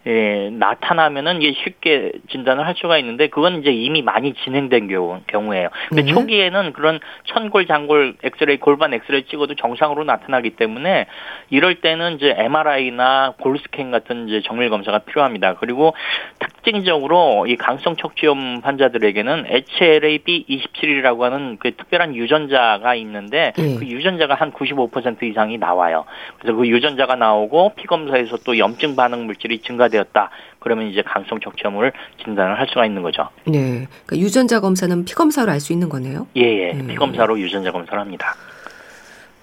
예, 0.05 0.49
나타나면은 0.51 1.41
이게 1.41 1.53
쉽게 1.63 2.11
진단을 2.29 2.65
할 2.65 2.75
수가 2.75 2.97
있는데 2.97 3.27
그건 3.27 3.61
이제 3.61 3.71
이미 3.71 4.01
많이 4.01 4.33
진행된 4.33 4.89
경우, 4.89 5.21
경우예요. 5.27 5.69
근데 5.87 6.03
네. 6.03 6.11
초기에는 6.11 6.73
그런 6.73 6.99
천골 7.25 7.67
장골 7.67 8.15
엑스레이 8.23 8.57
골반 8.57 8.93
엑스레이 8.93 9.23
찍어도 9.25 9.55
정상으로 9.55 10.03
나타나기 10.03 10.51
때문에 10.51 11.05
이럴 11.51 11.75
때는 11.75 12.15
이제 12.15 12.33
MRI나 12.37 13.35
골스캔 13.39 13.91
같은 13.91 14.27
이제 14.27 14.41
정밀 14.45 14.69
검사가 14.69 14.99
필요합니다. 14.99 15.55
그리고 15.55 15.93
특징적으로 16.39 17.45
이 17.47 17.55
강성 17.55 17.95
척추염 17.95 18.61
환자들에게는 18.63 19.45
HLA-B27이라고 19.45 21.21
하는 21.21 21.42
그 21.59 21.75
특별한 21.75 22.15
유전자가 22.15 22.95
있는데 22.95 23.53
네. 23.57 23.75
그 23.77 23.85
유전자가 23.85 24.35
한 24.35 24.51
95% 24.51 25.23
이상이 25.23 25.57
나와요. 25.57 26.05
그래서 26.39 26.57
그 26.57 26.67
유전자가 26.67 27.15
나오고 27.15 27.73
피 27.75 27.85
검사에서 27.85 28.37
또 28.45 28.57
염증 28.57 28.95
반응 28.95 29.25
물질이 29.25 29.59
증가 29.59 29.87
되었다. 29.87 30.29
그러면 30.59 30.87
이제 30.87 31.01
강성 31.01 31.39
척추염을 31.39 31.91
진단을 32.23 32.57
할 32.59 32.67
수가 32.67 32.85
있는 32.85 33.01
거죠. 33.01 33.29
네. 33.45 33.87
그러니까 34.05 34.17
유전자 34.17 34.59
검사는 34.59 35.05
피 35.05 35.13
검사로 35.13 35.51
알 35.51 35.59
수 35.59 35.71
있는 35.73 35.87
거네요. 35.89 36.27
예, 36.35 36.41
예. 36.41 36.73
네. 36.73 36.87
피 36.87 36.95
검사로 36.95 37.39
유전자 37.39 37.71
검사를 37.71 37.97
합니다. 37.99 38.35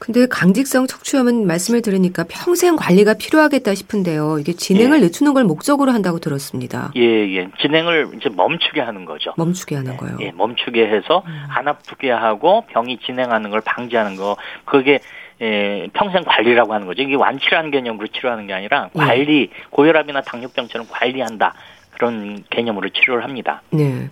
근데 0.01 0.27
강직성 0.27 0.87
척추염은 0.87 1.47
말씀을 1.47 1.83
들으니까 1.83 2.25
평생 2.27 2.75
관리가 2.75 3.15
필요하겠다 3.15 3.75
싶은데요. 3.75 4.39
이게 4.41 4.55
진행을 4.55 4.99
예. 4.99 5.03
늦추는 5.03 5.35
걸 5.35 5.45
목적으로 5.45 5.93
한다고 5.93 6.19
들었습니다. 6.19 6.91
예, 6.97 7.03
예. 7.03 7.49
진행을 7.61 8.09
이제 8.17 8.31
멈추게 8.31 8.81
하는 8.81 9.05
거죠. 9.05 9.35
멈추게 9.37 9.77
하는 9.77 9.99
거요. 9.99 10.17
예, 10.23 10.33
멈추게 10.33 10.87
해서 10.89 11.23
음. 11.27 11.45
안 11.51 11.69
아프게 11.69 12.11
하고 12.11 12.65
병이 12.69 12.99
진행하는 13.05 13.51
걸 13.51 13.61
방지하는 13.61 14.17
거. 14.17 14.37
그게 14.65 15.01
예, 15.43 15.87
평생 15.93 16.25
관리라고 16.25 16.73
하는 16.73 16.87
거죠. 16.87 17.03
이게 17.03 17.15
완치라는 17.15 17.71
개념으로 17.71 18.09
치료하는 18.09 18.47
게 18.47 18.55
아니라 18.55 18.89
예. 18.95 18.99
관리, 18.99 19.51
네. 19.53 19.63
고혈압이나 19.69 20.23
당뇨병처럼 20.23 20.87
관리한다. 20.91 21.53
그런 21.91 22.43
개념으로 22.49 22.89
치료를 22.89 23.23
합니다. 23.23 23.61
네. 23.71 24.09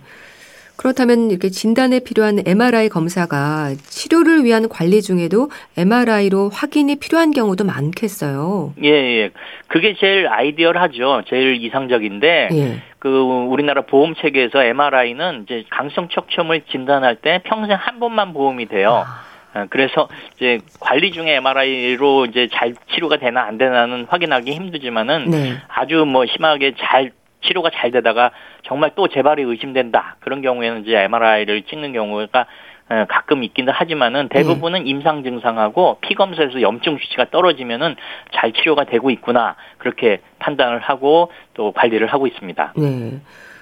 그렇다면 0.79 1.29
이렇게 1.29 1.49
진단에 1.49 1.99
필요한 1.99 2.39
MRI 2.45 2.87
검사가 2.87 3.71
치료를 3.83 4.45
위한 4.45 4.69
관리 4.69 5.01
중에도 5.01 5.49
MRI로 5.75 6.51
확인이 6.53 6.95
필요한 6.95 7.31
경우도 7.31 7.65
많겠어요. 7.65 8.73
예, 8.81 8.89
예. 8.89 9.29
그게 9.67 9.93
제일 9.99 10.29
아이디얼하죠. 10.29 11.23
제일 11.27 11.61
이상적인데 11.61 12.49
예. 12.53 12.81
그 12.97 13.09
우리나라 13.09 13.81
보험 13.81 14.15
체계에서 14.15 14.63
MRI는 14.63 15.43
이제 15.43 15.65
강성 15.69 16.07
척추염을 16.07 16.61
진단할 16.71 17.17
때 17.17 17.41
평생 17.43 17.75
한 17.77 17.99
번만 17.99 18.31
보험이 18.31 18.65
돼요. 18.67 19.03
아. 19.05 19.59
어, 19.59 19.65
그래서 19.69 20.07
이제 20.37 20.59
관리 20.79 21.11
중에 21.11 21.35
MRI로 21.35 22.27
이제 22.27 22.47
잘 22.53 22.73
치료가 22.93 23.17
되나 23.17 23.43
안 23.43 23.57
되나는 23.57 24.05
확인하기 24.07 24.49
힘들지만은 24.53 25.29
네. 25.29 25.57
아주 25.67 26.05
뭐 26.05 26.25
심하게 26.25 26.73
잘 26.79 27.11
치료가 27.41 27.69
잘 27.73 27.91
되다가 27.91 28.31
정말 28.63 28.91
또 28.95 29.07
재발이 29.07 29.43
의심된다 29.43 30.17
그런 30.19 30.41
경우에는 30.41 30.83
이제 30.83 30.95
MRI를 30.95 31.63
찍는 31.63 31.93
경우가 31.93 32.45
어, 32.89 33.05
가끔 33.07 33.43
있기는 33.43 33.71
하지만은 33.71 34.29
대부분은 34.29 34.83
네. 34.83 34.89
임상 34.89 35.23
증상하고 35.23 35.99
피 36.01 36.15
검사에서 36.15 36.61
염증 36.61 36.97
수치가 36.97 37.25
떨어지면은 37.29 37.95
잘 38.33 38.51
치료가 38.51 38.85
되고 38.85 39.11
있구나 39.11 39.55
그렇게 39.77 40.21
판단을 40.39 40.79
하고 40.79 41.31
또 41.53 41.71
관리를 41.71 42.07
하고 42.07 42.25
있습니다. 42.25 42.73
네. 42.77 43.19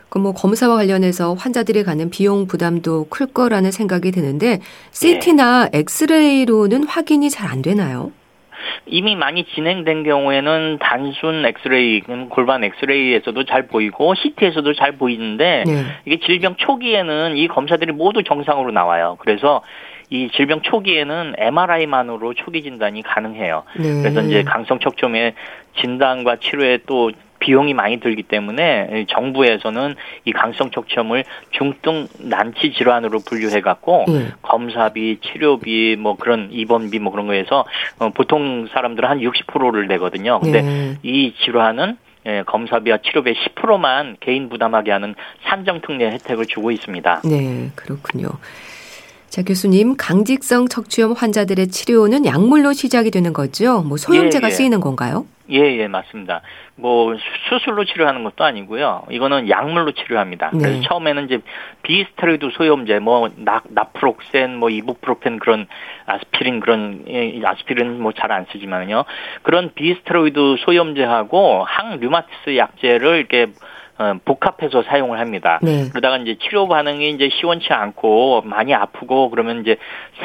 그뭐 0.09 0.31
검사와 0.31 0.77
관련해서 0.77 1.33
환자들이 1.33 1.83
가는 1.83 2.09
비용 2.09 2.47
부담도 2.47 3.09
클 3.09 3.27
거라는 3.27 3.71
생각이 3.71 4.11
드는데 4.11 4.59
CT나 4.91 5.69
네. 5.69 5.79
엑스레이로는 5.79 6.85
확인이 6.85 7.29
잘 7.29 7.47
안 7.51 7.61
되나요? 7.61 8.11
이미 8.85 9.15
많이 9.15 9.43
진행된 9.43 10.03
경우에는 10.03 10.77
단순 10.79 11.45
엑스레이, 11.45 12.01
골반 12.29 12.63
엑스레이에서도 12.63 13.43
잘 13.45 13.67
보이고 13.67 14.15
CT에서도 14.15 14.73
잘 14.73 14.93
보이는데 14.93 15.63
네. 15.65 15.83
이게 16.05 16.19
질병 16.25 16.55
초기에는 16.55 17.37
이 17.37 17.47
검사들이 17.47 17.91
모두 17.91 18.23
정상으로 18.23 18.71
나와요. 18.71 19.17
그래서 19.19 19.61
이 20.09 20.29
질병 20.33 20.61
초기에는 20.61 21.35
MRI만으로 21.37 22.33
초기 22.33 22.63
진단이 22.63 23.03
가능해요. 23.03 23.63
네. 23.77 24.01
그래서 24.01 24.21
이제 24.21 24.43
강성 24.43 24.79
척추염의 24.79 25.33
진단과 25.81 26.37
치료에 26.37 26.79
또 26.85 27.11
비용이 27.39 27.73
많이 27.73 27.99
들기 27.99 28.23
때문에 28.23 29.05
정부에서는 29.09 29.95
이 30.25 30.31
강성 30.31 30.71
척추염을 30.71 31.23
중증 31.51 32.07
난치 32.19 32.73
질환으로 32.73 33.19
분류해 33.19 33.61
갖고 33.61 34.05
네. 34.07 34.27
검사비, 34.41 35.19
치료비 35.21 35.97
뭐 35.99 36.15
그런 36.17 36.49
입원비 36.51 36.99
뭐 36.99 37.11
그런 37.11 37.27
거에서 37.27 37.65
어, 37.99 38.09
보통 38.09 38.67
사람들은 38.67 39.09
한 39.09 39.19
60%를 39.19 39.87
내거든요. 39.87 40.39
근데 40.39 40.61
네. 40.61 40.97
이 41.03 41.33
질환은 41.43 41.97
예, 42.25 42.43
검사비와 42.45 42.97
치료비 42.97 43.33
10%만 43.55 44.17
개인 44.19 44.49
부담하게 44.49 44.91
하는 44.91 45.15
산정 45.47 45.79
특례 45.81 46.11
혜택을 46.11 46.45
주고 46.45 46.71
있습니다. 46.71 47.21
네, 47.23 47.71
그렇군요. 47.75 48.29
자, 49.37 49.43
교수님, 49.43 49.97
강직성 49.97 50.67
척추염 50.67 51.11
환자들의 51.13 51.67
치료는 51.67 52.25
약물로 52.25 52.73
시작이 52.73 53.11
되는 53.11 53.33
거죠? 53.33 53.83
뭐 53.83 53.95
소염제가 53.95 54.47
예, 54.47 54.49
예. 54.49 54.51
쓰이는 54.51 54.79
건가요? 54.79 55.27
예, 55.51 55.59
예, 55.77 55.87
맞습니다. 55.87 56.41
뭐 56.75 57.13
수술로 57.47 57.85
치료하는 57.85 58.23
것도 58.23 58.43
아니고요. 58.43 59.03
이거는 59.11 59.47
약물로 59.47 59.91
치료합니다. 59.91 60.49
네. 60.53 60.59
그래서 60.59 60.81
처음에는 60.89 61.25
이제 61.25 61.39
비스테로이드 61.83 62.49
소염제, 62.57 62.97
뭐 62.97 63.29
나, 63.35 63.61
나프록센, 63.69 64.55
뭐 64.57 64.71
이부프로펜 64.71 65.37
그런 65.37 65.67
아스피린 66.07 66.59
그런 66.59 67.03
예, 67.07 67.39
아스피린 67.45 68.01
뭐 68.01 68.13
잘 68.13 68.31
안 68.31 68.47
쓰지만요. 68.51 69.03
그런 69.43 69.71
비스테로이드 69.75 70.55
소염제하고 70.65 71.63
항류마티스 71.63 72.57
약제를 72.57 73.17
이렇게 73.17 73.43
어, 73.43 73.49
복합해서 74.25 74.83
사용을 74.83 75.19
합니다. 75.19 75.59
네. 75.61 75.89
그러다가 75.89 76.17
이제 76.17 76.37
치료 76.41 76.67
반응이 76.67 77.09
이제 77.09 77.29
시원치 77.39 77.73
않고 77.73 78.43
많이 78.45 78.73
아프고 78.73 79.29
그러면 79.29 79.61
이제 79.61 79.77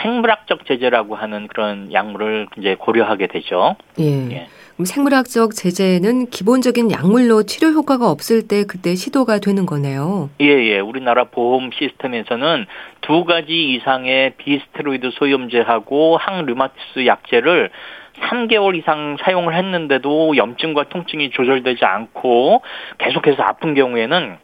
생물학적 0.02 0.66
제재라고 0.66 1.14
하는 1.14 1.48
그런 1.48 1.92
약물을 1.92 2.48
이제 2.58 2.76
고려하게 2.78 3.28
되죠. 3.28 3.76
예. 3.98 4.30
예. 4.30 4.46
그럼 4.74 4.86
생물학적 4.86 5.54
제재는 5.54 6.30
기본적인 6.30 6.90
약물로 6.90 7.44
치료 7.44 7.68
효과가 7.68 8.10
없을 8.10 8.48
때 8.48 8.64
그때 8.64 8.94
시도가 8.94 9.38
되는 9.38 9.66
거네요. 9.66 10.30
예, 10.40 10.46
예. 10.46 10.80
우리나라 10.80 11.24
보험 11.24 11.70
시스템에서는 11.72 12.66
두 13.02 13.24
가지 13.24 13.74
이상의 13.74 14.34
비스테로이드 14.38 15.10
소염제하고 15.12 16.16
항류마티스 16.16 17.06
약제를 17.06 17.70
3개월 18.20 18.76
이상 18.76 19.16
사용을 19.20 19.54
했는데도 19.54 20.36
염증과 20.36 20.84
통증이 20.90 21.30
조절되지 21.30 21.84
않고 21.84 22.62
계속해서 22.98 23.42
아픈 23.42 23.74
경우에는 23.74 24.36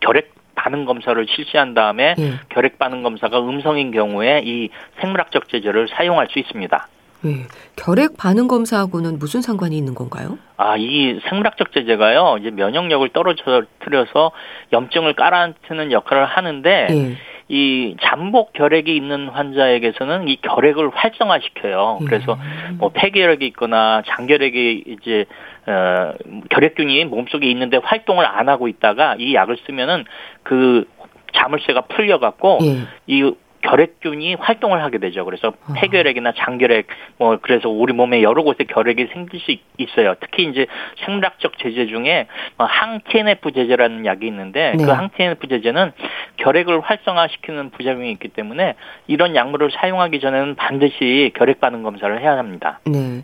결핵 0.00 0.32
반응 0.54 0.84
검사를 0.84 1.24
실시한 1.28 1.74
다음에 1.74 2.14
예. 2.18 2.32
결핵 2.48 2.78
반응 2.78 3.02
검사가 3.02 3.40
음성인 3.40 3.92
경우에 3.92 4.42
이 4.44 4.70
생물학적 5.00 5.48
제제를 5.48 5.88
사용할 5.88 6.26
수 6.30 6.38
있습니다. 6.38 6.88
예. 7.26 7.46
결핵 7.76 8.16
반응 8.16 8.48
검사하고는 8.48 9.18
무슨 9.18 9.40
상관이 9.40 9.76
있는 9.76 9.94
건가요? 9.94 10.38
아, 10.56 10.76
이 10.76 11.20
생물학적 11.28 11.72
제제가요, 11.72 12.36
이제 12.40 12.50
면역력을 12.50 13.08
떨어뜨려서 13.10 14.32
염증을 14.72 15.14
깔아앉히는 15.14 15.92
역할을 15.92 16.26
하는데, 16.26 16.86
예. 16.90 17.16
이 17.48 17.96
잠복 18.02 18.52
결핵이 18.52 18.94
있는 18.94 19.28
환자에게서는 19.28 20.28
이 20.28 20.36
결핵을 20.42 20.90
활성화시켜요. 20.94 22.00
그래서 22.06 22.34
음. 22.34 22.76
뭐 22.78 22.90
폐결핵이 22.90 23.46
있거나 23.46 24.02
장결핵이 24.06 24.84
이제 24.86 25.24
어 25.66 26.12
결핵균이 26.50 27.06
몸속에 27.06 27.46
있는데 27.50 27.78
활동을 27.82 28.26
안 28.26 28.48
하고 28.48 28.68
있다가 28.68 29.16
이 29.18 29.34
약을 29.34 29.56
쓰면은 29.66 30.04
그 30.42 30.86
자물쇠가 31.32 31.82
풀려 31.82 32.18
갖고 32.18 32.58
예. 32.62 32.80
이 33.06 33.32
결핵균이 33.62 34.34
활동을 34.34 34.82
하게 34.82 34.98
되죠. 34.98 35.24
그래서 35.24 35.52
아. 35.66 35.72
폐결핵이나 35.74 36.32
장결핵 36.36 36.86
뭐 37.18 37.38
그래서 37.40 37.68
우리 37.68 37.92
몸에 37.92 38.22
여러 38.22 38.42
곳에 38.42 38.64
결핵이 38.64 39.08
생길 39.12 39.40
수 39.40 39.54
있어요. 39.78 40.14
특히 40.20 40.44
이제 40.44 40.66
생물학적 41.04 41.58
제제 41.58 41.86
중에 41.86 42.26
뭐항 42.56 43.00
TNF 43.10 43.52
제제라는 43.52 44.06
약이 44.06 44.26
있는데 44.26 44.74
네. 44.76 44.84
그 44.84 44.90
항 44.92 45.10
TNF 45.16 45.46
제제는 45.48 45.92
결핵을 46.38 46.80
활성화시키는 46.80 47.70
부작용이 47.70 48.10
있기 48.12 48.28
때문에 48.28 48.74
이런 49.06 49.34
약물을 49.34 49.70
사용하기 49.72 50.20
전에는 50.20 50.54
반드시 50.56 51.32
결핵 51.36 51.60
반응 51.60 51.82
검사를 51.82 52.20
해야 52.20 52.36
합니다. 52.38 52.80
네. 52.86 53.22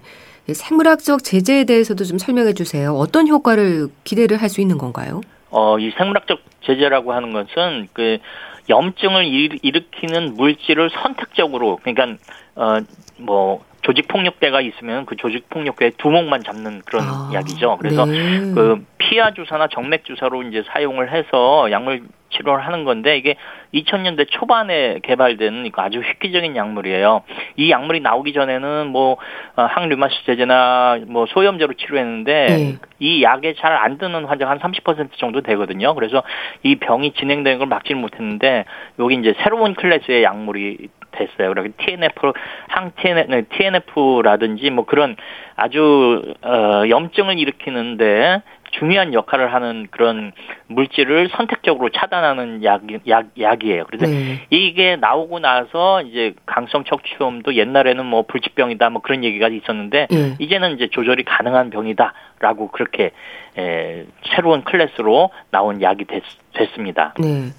생물학적 0.53 1.25
제제에 1.25 1.64
대해서도 1.64 2.05
좀 2.05 2.19
설명해 2.19 2.53
주세요. 2.53 2.93
어떤 2.93 3.26
효과를 3.29 3.88
기대를 4.05 4.43
할 4.43 4.49
수 4.50 4.61
있는 4.61 4.76
건가요? 4.79 5.21
어, 5.50 5.79
이 5.79 5.91
생물학적 5.97 6.38
제제라고 6.62 7.12
하는 7.12 7.33
것은 7.33 7.88
그 7.93 8.19
염증을 8.68 9.26
일으키는 9.62 10.37
물질을 10.37 10.90
선택적으로 10.90 11.78
그러니까 11.83 12.18
어뭐 12.56 13.64
조직 13.85 14.09
폭력배가 14.09 14.62
있으면 14.62 15.05
그 15.05 15.14
조직 15.17 15.49
폭력배의 15.50 15.93
두목만 15.99 16.43
잡는 16.43 16.83
그런 16.87 17.05
아, 17.05 17.31
약이죠. 17.35 17.76
그래서 17.79 18.07
네. 18.07 18.50
그 18.55 18.85
피하 18.97 19.33
주사나 19.33 19.69
정맥 19.69 20.05
주사로 20.05 20.43
이제 20.43 20.64
사용을 20.73 21.12
해서 21.12 21.71
약물 21.71 22.03
치료를 22.31 22.67
하는 22.67 22.85
건데 22.85 23.17
이게 23.17 23.37
2000년대 23.75 24.26
초반에 24.31 24.99
개발된 25.03 25.71
아주 25.76 26.00
획기적인 26.00 26.57
약물이에요. 26.57 27.23
이 27.57 27.71
약물이 27.71 28.00
나오기 28.00 28.33
전에는 28.33 28.88
뭐 28.88 29.19
어, 29.57 29.62
항류마스 29.62 30.25
제제나 30.25 31.00
뭐 31.07 31.26
소염제로 31.26 31.75
치료했는데 31.75 32.47
네. 32.47 32.79
이 32.99 33.23
약에 33.23 33.55
잘 33.55 33.75
안 33.75 33.99
드는 33.99 34.25
환자가 34.25 34.57
한30% 34.57 35.11
정도 35.18 35.42
되거든요. 35.42 35.94
그래서 35.94 36.23
이 36.62 36.77
병이 36.77 37.12
진행되는 37.12 37.59
걸 37.59 37.68
막지는 37.68 38.01
못했는데 38.01 38.64
여기 38.99 39.14
이제 39.16 39.35
새로운 39.42 39.75
클래스의 39.75 40.23
약물이 40.23 40.88
됐어요. 41.14 41.55
그리고 41.55 41.74
TNF, 41.79 42.33
항 42.68 42.92
TNF, 43.00 43.44
TNF라든지 43.50 44.70
뭐 44.70 44.85
그런 44.85 45.16
아주 45.57 46.35
어, 46.42 46.88
염증을 46.88 47.38
일으키는데 47.38 48.42
중요한 48.79 49.14
역할을 49.14 49.55
하는 49.55 49.87
그런 49.90 50.33
물질을 50.66 51.29
선택적으로 51.31 51.90
차단하는 51.90 52.64
약, 52.64 52.83
약, 53.09 53.27
약이에요. 53.38 53.85
그래서 53.87 54.07
네. 54.07 54.46
이게 54.50 54.96
나오고 54.96 55.38
나서 55.38 56.03
이제 56.03 56.35
강성 56.46 56.85
척추염도 56.85 57.55
옛날에는 57.55 58.05
뭐 58.05 58.22
불치병이다 58.22 58.90
뭐 58.90 59.03
그런 59.03 59.22
얘기가 59.24 59.48
있었는데 59.48 60.09
네. 60.11 60.37
이제는 60.38 60.74
이제 60.74 60.88
조절이 60.88 61.24
가능한 61.24 61.70
병이다라고 61.70 62.68
그렇게 62.72 63.12
에, 63.57 64.05
새로운 64.35 64.64
클래스로 64.64 65.31
나온 65.50 65.81
약이 65.81 66.05
됐, 66.07 66.22
됐습니다. 66.55 67.14
네. 67.18 67.50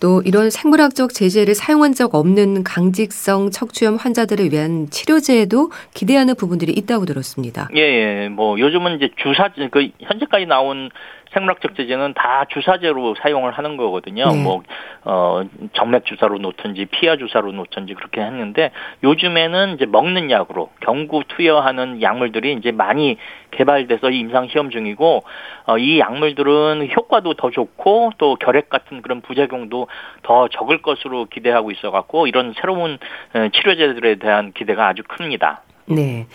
또 0.00 0.22
이런 0.24 0.50
생물학적 0.50 1.12
제재를 1.12 1.54
사용한 1.54 1.94
적 1.94 2.14
없는 2.14 2.64
강직성 2.64 3.50
척추염 3.50 3.96
환자들을 3.96 4.52
위한 4.52 4.88
치료제에도 4.90 5.70
기대하는 5.94 6.34
부분들이 6.34 6.72
있다고 6.72 7.04
들었습니다. 7.04 7.68
예, 7.74 7.80
예. 7.80 8.28
뭐 8.28 8.58
요즘은 8.58 8.96
이제 8.96 9.10
주사 9.16 9.50
그 9.70 9.88
현재까지 10.00 10.46
나온 10.46 10.90
생물학적 11.32 11.74
제제는 11.74 12.14
다 12.14 12.44
주사제로 12.48 13.14
사용을 13.20 13.52
하는 13.52 13.76
거거든요. 13.76 14.26
네. 14.26 14.42
뭐, 14.42 14.62
어, 15.04 15.42
정맥 15.74 16.04
주사로 16.04 16.38
놓든지 16.38 16.86
피하 16.86 17.16
주사로 17.16 17.52
놓든지 17.52 17.94
그렇게 17.94 18.20
했는데 18.20 18.70
요즘에는 19.02 19.74
이제 19.74 19.86
먹는 19.86 20.30
약으로 20.30 20.70
경구 20.80 21.24
투여하는 21.28 22.02
약물들이 22.02 22.54
이제 22.54 22.72
많이 22.72 23.18
개발돼서 23.50 24.10
임상 24.10 24.48
시험 24.48 24.70
중이고 24.70 25.24
어, 25.66 25.78
이 25.78 25.98
약물들은 25.98 26.88
효과도 26.96 27.34
더 27.34 27.50
좋고 27.50 28.12
또 28.18 28.36
결핵 28.36 28.68
같은 28.68 29.02
그런 29.02 29.20
부작용도 29.20 29.88
더 30.22 30.48
적을 30.48 30.82
것으로 30.82 31.26
기대하고 31.26 31.70
있어 31.70 31.90
갖고 31.90 32.26
이런 32.26 32.54
새로운 32.60 32.98
어, 33.34 33.48
치료제들에 33.52 34.16
대한 34.16 34.52
기대가 34.52 34.88
아주 34.88 35.02
큽니다. 35.06 35.62
네. 35.86 36.26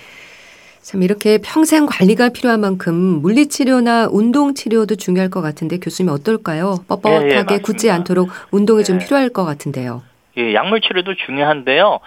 참 0.84 1.02
이렇게 1.02 1.40
평생 1.42 1.86
관리가 1.86 2.30
필요한 2.30 2.60
만큼 2.60 2.94
물리치료나 2.94 4.10
운동치료도 4.12 4.98
중요할 4.98 5.30
것 5.30 5.42
같은데 5.42 5.80
교수님 5.80 6.12
어떨까요? 6.12 6.76
뻣뻣하게 6.90 7.52
예, 7.52 7.56
예, 7.56 7.58
굳지 7.60 7.90
않도록 7.90 8.30
운동이 8.52 8.82
예. 8.82 8.84
좀 8.84 9.00
필요할 9.00 9.30
것 9.30 9.46
같은데요. 9.46 10.04
예, 10.38 10.54
약물치료도 10.54 11.16
중요한데요. 11.26 12.00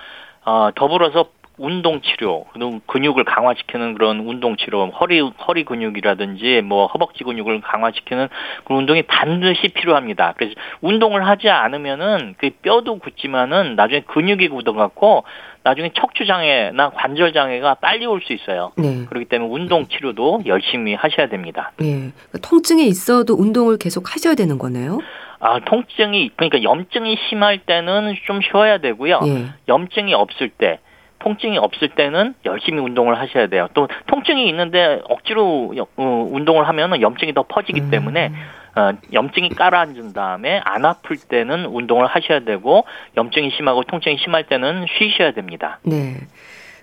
어, 0.44 0.68
더불어서 0.76 1.30
운동 1.59 2.03
치료, 2.03 2.45
근육을 2.87 3.25
강화시키는 3.25 3.95
그런 3.95 4.21
운동 4.21 4.57
치료, 4.57 4.87
허리 4.88 5.21
허리 5.21 5.64
근육이라든지 5.64 6.61
뭐 6.62 6.87
허벅지 6.87 7.25
근육을 7.25 7.62
강화시키는 7.62 8.29
그런 8.64 8.81
운동이 8.81 9.03
반드시 9.03 9.69
필요합니다. 9.69 10.35
그래서 10.37 10.55
운동을 10.83 11.27
하지 11.27 11.49
않으면은 11.49 12.35
그 12.37 12.51
뼈도 12.62 12.99
굳지만은 12.99 13.75
나중에 13.75 14.01
근육이 14.03 14.49
굳어갖고 14.49 15.25
나중에 15.62 15.92
척추 15.95 16.27
장애나 16.27 16.90
관절 16.90 17.33
장애가 17.33 17.75
빨리 17.77 18.05
올 18.07 18.21
수 18.21 18.33
있어요. 18.35 18.73
네. 18.77 19.05
그렇기 19.09 19.25
때문에 19.27 19.51
운동 19.51 19.87
치료도 19.87 20.42
열심히 20.47 20.95
하셔야 20.95 21.29
됩니다. 21.29 21.73
네. 21.79 22.12
통증이 22.42 22.87
있어도 22.87 23.35
운동을 23.35 23.79
계속 23.79 24.14
하셔야 24.14 24.35
되는 24.35 24.59
거네요. 24.59 24.99
아, 25.38 25.59
통증이 25.61 26.31
그러니까 26.37 26.62
염증이 26.62 27.16
심할 27.29 27.59
때는 27.59 28.14
좀 28.27 28.40
쉬어야 28.42 28.79
되고요. 28.79 29.21
네. 29.21 29.47
염증이 29.69 30.12
없을 30.14 30.51
때 30.51 30.81
통증이 31.26 31.58
없을 31.58 31.88
때는 31.88 32.34
열심히 32.44 32.78
운동을 32.78 33.18
하셔야 33.18 33.48
돼요. 33.48 33.66
또 33.74 33.88
통증이 34.06 34.48
있는데 34.48 35.00
억지로 35.08 35.74
어, 35.96 36.28
운동을 36.30 36.68
하면은 36.68 37.00
염증이 37.00 37.34
더 37.34 37.42
퍼지기 37.42 37.80
음. 37.80 37.90
때문에 37.90 38.32
어, 38.76 38.92
염증이 39.12 39.48
깔아앉은 39.48 40.12
다음에 40.12 40.60
안 40.64 40.84
아플 40.84 41.16
때는 41.16 41.66
운동을 41.66 42.06
하셔야 42.06 42.40
되고 42.40 42.84
염증이 43.16 43.50
심하고 43.56 43.82
통증이 43.82 44.18
심할 44.18 44.44
때는 44.44 44.86
쉬셔야 44.96 45.32
됩니다. 45.32 45.80
네. 45.82 46.14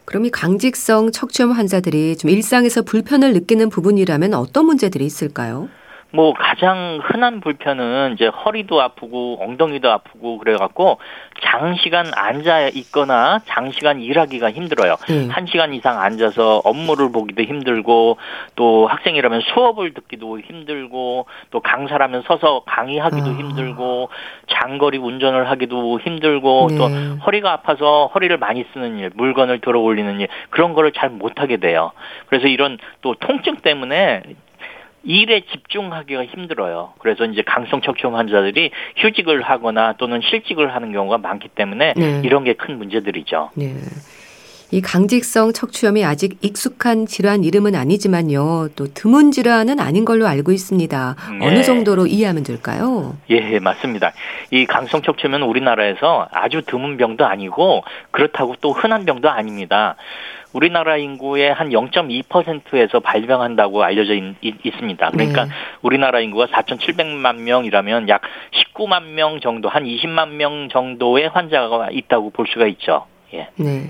그럼 0.03 0.25
이 0.25 0.29
강직성 0.29 1.12
척추염 1.12 1.51
환자들이 1.51 2.17
좀 2.17 2.29
일상에서 2.29 2.82
불편을 2.82 3.32
느끼는 3.32 3.69
부분이라면 3.69 4.34
어떤 4.34 4.65
문제들이 4.65 5.06
있을까요? 5.06 5.69
뭐 6.15 6.32
가장 6.34 6.99
흔한 7.04 7.41
불편은 7.41 8.13
이제 8.13 8.28
허리도 8.28 8.80
아프고 8.80 9.39
엉덩이도 9.41 9.89
아프고 9.89 10.38
그래갖고 10.38 10.99
장시간 11.41 12.06
앉아 12.13 12.67
있거나 12.76 13.39
장시간 13.45 13.99
일하기가 13.99 14.52
힘들어요. 14.52 14.95
음. 15.10 15.30
한 15.32 15.47
시간 15.47 15.73
이상 15.73 15.99
앉아서 15.99 16.62
업무를 16.65 17.12
보기도 17.12 17.41
힘들고 17.41 18.17
또 18.56 18.86
학생이라면 18.86 19.41
수업을 19.41 19.95
듣기도 19.95 20.39
힘들고 20.39 21.26
또 21.49 21.60
강사라면 21.62 22.21
서서 22.28 22.62
강의하기도 22.67 23.26
아. 23.26 23.34
힘들고 23.34 24.10
장거리 24.52 24.99
운전을 24.99 25.49
하기도 25.49 25.99
힘들고 25.99 26.67
네. 26.69 26.78
또 26.78 26.89
허리가 27.26 27.54
아파서 27.54 28.12
허리를 28.13 28.38
많이 28.38 28.63
쓰는 28.71 28.99
일, 28.99 29.10
물건을 29.15 29.62
들어 29.62 29.80
올리는 29.80 30.19
일 30.19 30.28
그런 30.52 30.73
거를 30.73 30.91
잘 30.91 31.10
못하게 31.10 31.58
돼요. 31.58 31.91
그래서 32.28 32.45
이런 32.45 32.78
또 33.02 33.15
통증 33.15 33.56
때문에 33.56 34.21
일에 35.04 35.42
집중하기가 35.52 36.26
힘들어요. 36.26 36.94
그래서 37.00 37.26
이제 37.26 37.42
강성 37.46 37.82
척추염 37.82 38.16
환자들이 38.16 38.72
휴직을 38.98 39.42
하거나 39.42 39.94
또는 39.98 40.22
실직을 40.24 40.74
하는 40.74 40.92
경우가 40.94 41.18
많기 41.18 41.50
때문에 41.50 41.94
네. 41.96 42.22
이런 42.24 42.44
게 42.44 42.54
큰 42.54 42.78
문제들이죠. 42.78 43.50
네. 43.56 43.76
이 44.72 44.82
강직성 44.82 45.54
척추염이 45.54 46.04
아직 46.04 46.38
익숙한 46.42 47.06
질환 47.06 47.44
이름은 47.44 47.76
아니지만요. 47.76 48.70
또 48.76 48.88
드문 48.94 49.32
질환은 49.32 49.80
아닌 49.80 50.04
걸로 50.06 50.26
알고 50.28 50.52
있습니다. 50.52 51.16
네. 51.39 51.46
어느 51.48 51.62
정도로 51.63 52.08
이해하면 52.08 52.44
될까요? 52.44 53.16
예, 53.30 53.60
맞습니다. 53.60 54.13
이 54.50 54.66
강성 54.66 55.02
척추염은 55.04 55.44
우리나라에서 55.44 56.28
아주 56.32 56.63
드문 56.66 56.98
병도 56.98 57.24
아니고 57.26 57.84
그렇다고 58.12 58.56
또 58.62 58.72
흔한 58.72 59.06
병도 59.06 59.30
아닙니다. 59.30 59.96
우리나라 60.54 60.98
인구의 60.98 61.54
한 61.54 61.70
0.2%에서 61.70 63.00
발병한다고 63.00 63.84
알려져 63.84 64.13
있, 64.13 64.24
습니다 64.78 65.10
그러니까 65.12 65.46
네. 65.46 65.52
우리나라 65.82 66.20
인구가 66.22 66.46
4,700만 66.48 67.42
명이라면 67.42 68.08
약 68.10 68.22
19만 68.74 69.13
명 69.13 69.39
정도, 69.42 69.68
한 69.68 69.84
20만 69.84 70.30
명 70.30 70.70
정도의 70.70 71.28
환자가 71.30 71.89
있다고 71.92 72.30
볼 72.30 72.46
수가 72.48 72.68
있죠. 72.68 73.06
예. 73.34 73.50
네. 73.56 73.88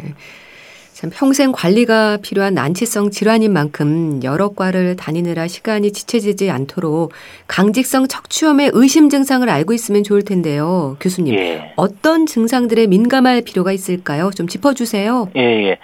참 0.93 1.09
평생 1.13 1.51
관리가 1.51 2.17
필요한 2.21 2.53
난치성 2.53 3.09
질환인 3.09 3.51
만큼 3.51 4.21
여러 4.23 4.49
과를 4.49 4.95
다니느라 4.95 5.47
시간이 5.47 5.91
지체되지 5.91 6.51
않도록 6.51 7.11
강직성 7.47 8.07
척추염의 8.07 8.71
의심 8.73 9.09
증상을 9.09 9.49
알고 9.49 9.73
있으면 9.73 10.03
좋을 10.03 10.23
텐데요. 10.23 10.95
교수님. 11.01 11.33
예. 11.33 11.73
어떤 11.75 12.25
증상들에 12.27 12.87
민감할 12.87 13.41
필요가 13.41 13.71
있을까요? 13.71 14.29
좀 14.35 14.47
짚어주세요. 14.47 15.31
예, 15.35 15.41
예. 15.41 15.77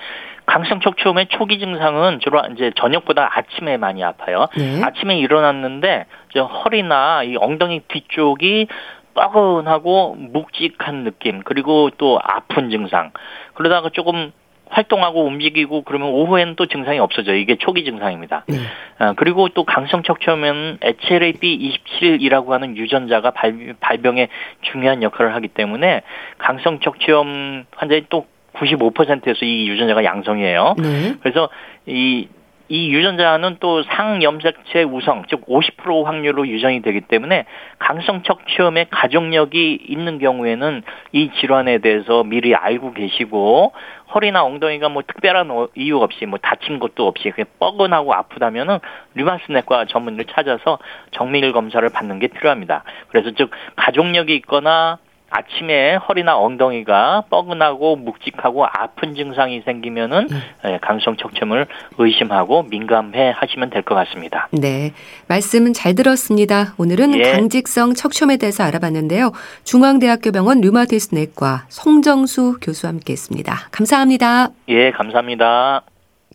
강성 0.50 0.80
척추염의 0.80 1.28
초기 1.28 1.60
증상은 1.60 2.20
주로 2.20 2.42
이제 2.52 2.72
저녁보다 2.76 3.30
아침에 3.38 3.78
많이 3.78 4.04
아파요. 4.04 4.48
네. 4.58 4.82
아침에 4.84 5.16
일어났는데 5.20 6.08
저 6.34 6.44
허리나 6.46 7.22
이 7.24 7.36
엉덩이 7.38 7.82
뒤쪽이 7.88 8.68
뻐근하고 9.14 10.16
묵직한 10.16 11.04
느낌 11.04 11.44
그리고 11.44 11.92
또 12.00 12.20
아픈 12.24 12.72
증상 12.72 13.12
그러다가 13.54 13.90
조금 13.90 14.32
활동하고 14.70 15.24
움직이고 15.24 15.84
그러면 15.84 16.10
오후에는 16.10 16.56
또 16.56 16.66
증상이 16.66 16.98
없어져요. 16.98 17.36
이게 17.36 17.56
초기 17.56 17.84
증상입니다. 17.86 18.46
네. 18.48 18.56
아, 18.98 19.14
그리고 19.18 19.50
또 19.50 19.66
강성 19.66 20.02
척추염은 20.02 20.80
HLA-B27이라고 20.82 22.50
하는 22.50 22.76
유전자가 22.76 23.32
발, 23.32 23.76
발병에 23.80 24.30
중요한 24.62 25.04
역할을 25.04 25.36
하기 25.36 25.50
때문에 25.50 26.02
강성 26.40 26.80
척추염 26.80 27.66
환자의 27.76 28.06
또 28.10 28.26
95%에서 28.54 29.46
이 29.46 29.68
유전자가 29.70 30.04
양성이에요. 30.04 30.76
네. 30.78 31.16
그래서 31.22 31.50
이, 31.86 32.28
이 32.72 32.92
유전자는 32.92 33.58
또 33.60 33.82
상염색체 33.82 34.84
우성, 34.84 35.24
즉 35.28 35.46
50% 35.48 36.04
확률로 36.04 36.48
유전이 36.48 36.84
되기 36.84 37.02
때문에 37.02 37.46
강성 37.80 38.22
척추염의 38.22 38.88
가족력이 38.92 39.80
있는 39.88 40.20
경우에는 40.20 40.84
이 41.12 41.32
질환에 41.40 41.80
대해서 41.80 42.24
미리 42.24 42.54
알고 42.54 42.94
계시고 42.94 43.74
허리나 44.14 44.44
엉덩이가 44.44 44.90
뭐 44.90 45.02
특별한 45.02 45.50
이유 45.76 45.98
없이 46.00 46.28
뭐 46.28 46.38
다친 46.40 46.80
것도 46.80 47.08
없이 47.08 47.32
그냥 47.32 47.48
뻐근하고 47.60 48.14
아프다면은 48.14 48.80
류마스 49.16 49.52
내과 49.52 49.86
전문의를 49.86 50.26
찾아서 50.26 50.78
정밀 51.12 51.52
검사를 51.52 51.88
받는 51.90 52.20
게 52.20 52.28
필요합니다. 52.28 52.84
그래서 53.10 53.32
즉 53.36 53.50
가족력이 53.78 54.36
있거나 54.36 55.00
아침에 55.30 55.96
허리나 55.96 56.38
엉덩이가 56.38 57.26
뻐근하고 57.30 57.96
묵직하고 57.96 58.66
아픈 58.66 59.16
증상이 59.16 59.62
생기면은 59.66 60.28
음. 60.32 60.78
강성 60.82 61.16
척추염을 61.18 61.68
의심하고 61.98 62.64
민감해 62.64 63.32
하시면 63.36 63.70
될 63.70 63.84
것 63.84 63.96
같습니다. 63.96 64.48
네. 64.52 64.92
말씀은 65.28 65.74
잘 65.74 65.96
들었습니다. 65.96 66.74
오늘은 66.78 67.16
예. 67.18 67.32
강직성 67.32 67.94
척추염에 67.94 68.38
대해서 68.38 68.64
알아봤는데요. 68.64 69.32
중앙대학교 69.64 70.32
병원 70.32 70.62
류마티스 70.62 71.16
내과 71.16 71.66
송정수 71.70 72.58
교수와 72.62 72.92
함께 72.94 73.14
했습니다. 73.14 73.68
감사합니다. 73.72 74.50
예, 74.68 74.92
감사합니다. 74.92 75.84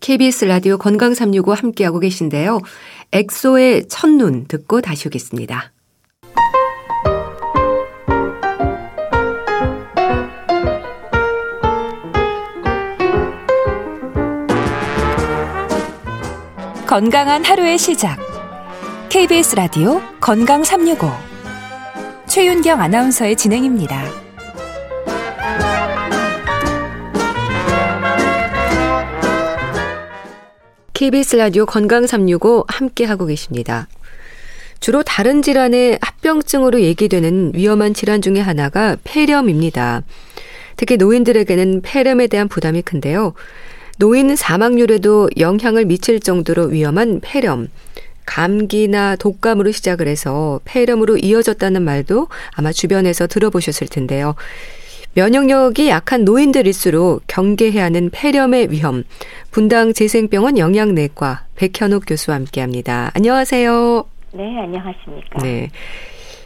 KBS 0.01 0.47
라디오 0.47 0.77
건강 0.79 1.15
365 1.15 1.53
함께하고 1.55 1.99
계신데요. 2.01 2.61
엑소의 3.13 3.89
첫눈 3.89 4.47
듣고 4.49 4.81
다시 4.81 5.09
오겠습니다. 5.09 5.74
건강한 16.95 17.45
하루의 17.45 17.77
시작. 17.77 18.21
KBS 19.09 19.57
라디오 19.57 20.01
건강 20.21 20.63
365. 20.63 21.11
최윤경 22.29 22.81
아나운서의 22.81 23.35
진행입니다. 23.35 24.05
KBS 30.93 31.35
라디오 31.35 31.67
건강 31.67 32.07
365 32.07 32.67
함께 32.69 33.05
하고 33.07 33.27
계십니다. 33.27 33.89
주로 34.79 35.03
다른 35.03 35.43
질환의 35.43 35.99
합병증으로 36.01 36.81
얘기되는 36.81 37.55
위험한 37.57 37.95
질환 37.95 38.23
중의 38.23 38.41
하나가 38.41 38.97
폐렴입니다. 39.03 40.05
특히 40.77 40.97
노인들에게는 40.97 41.83
폐렴에 41.83 42.29
대한 42.29 42.47
부담이 42.47 42.83
큰데요. 42.83 43.35
노인 43.99 44.35
사망률에도 44.35 45.31
영향을 45.39 45.85
미칠 45.85 46.21
정도로 46.21 46.67
위험한 46.67 47.21
폐렴. 47.23 47.69
감기나 48.27 49.17
독감으로 49.17 49.71
시작을 49.71 50.09
해서 50.09 50.61
폐렴으로 50.65 51.19
이어졌다는 51.19 51.83
말도 51.83 52.29
아마 52.55 52.73
주변에서 52.73 53.27
들어보셨을 53.27 53.87
텐데요. 53.89 54.35
면역력이 55.13 55.89
약한 55.89 56.25
노인들일수록 56.25 57.23
경계해야 57.29 57.85
하는 57.85 58.11
폐렴의 58.11 58.73
위험. 58.73 59.05
분당 59.53 59.93
재생병원 59.93 60.59
영양내과 60.59 61.45
백현옥 61.55 62.05
교수와 62.09 62.37
함께합니다. 62.37 63.13
안녕하세요. 63.15 64.07
네, 64.33 64.59
안녕하십니까. 64.59 65.43
네. 65.43 65.71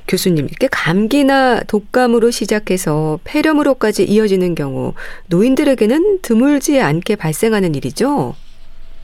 교수님, 0.08 0.46
이렇게 0.46 0.68
감기나 0.70 1.60
독감으로 1.64 2.30
시작해서 2.30 3.18
폐렴으로까지 3.24 4.04
이어지는 4.04 4.54
경우 4.54 4.94
노인들에게는 5.28 6.22
드물지 6.22 6.80
않게 6.80 7.16
발생하는 7.16 7.74
일이죠? 7.74 8.34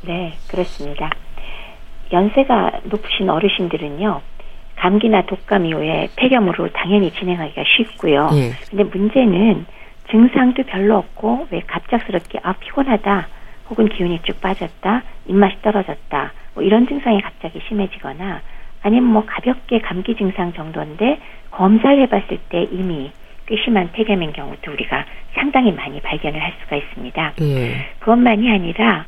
네, 0.03 0.35
그렇습니다. 0.49 1.11
연세가 2.13 2.81
높으신 2.85 3.29
어르신들은요, 3.29 4.21
감기나 4.77 5.27
독감 5.27 5.67
이후에 5.67 6.09
폐렴으로 6.17 6.71
당연히 6.73 7.11
진행하기가 7.13 7.63
쉽고요. 7.77 8.31
예. 8.35 8.53
근데 8.71 8.85
문제는 8.85 9.67
증상도 10.11 10.65
별로 10.65 10.99
없고 10.99 11.49
왜 11.51 11.61
갑작스럽게 11.67 12.41
아 12.43 12.53
피곤하다 12.55 13.29
혹은 13.71 13.89
기운이 13.89 14.21
쭉 14.25 14.41
빠졌다 14.41 15.03
입맛이 15.27 15.57
떨어졌다 15.63 16.33
뭐 16.55 16.63
이런 16.63 16.87
증상이 16.87 17.23
갑자기 17.23 17.61
심해지거나 17.67 18.43
아니면 18.85 19.05
뭐 19.05 19.25
가볍게 19.25 19.81
감기 19.81 20.15
증상 20.15 20.53
정도인데 20.53 21.19
검사를 21.51 21.99
해봤을 22.03 22.39
때 22.51 22.69
이미 22.71 23.11
꽤 23.47 23.57
심한 23.65 23.91
폐렴인 23.93 24.33
경우도 24.33 24.73
우리가 24.73 25.05
상당히 25.35 25.73
많이 25.73 26.01
발견을 26.01 26.41
할 26.41 26.53
수가 26.63 26.77
있습니다. 26.77 27.33
예. 27.41 27.87
그것만이 27.99 28.51
아니라 28.51 29.07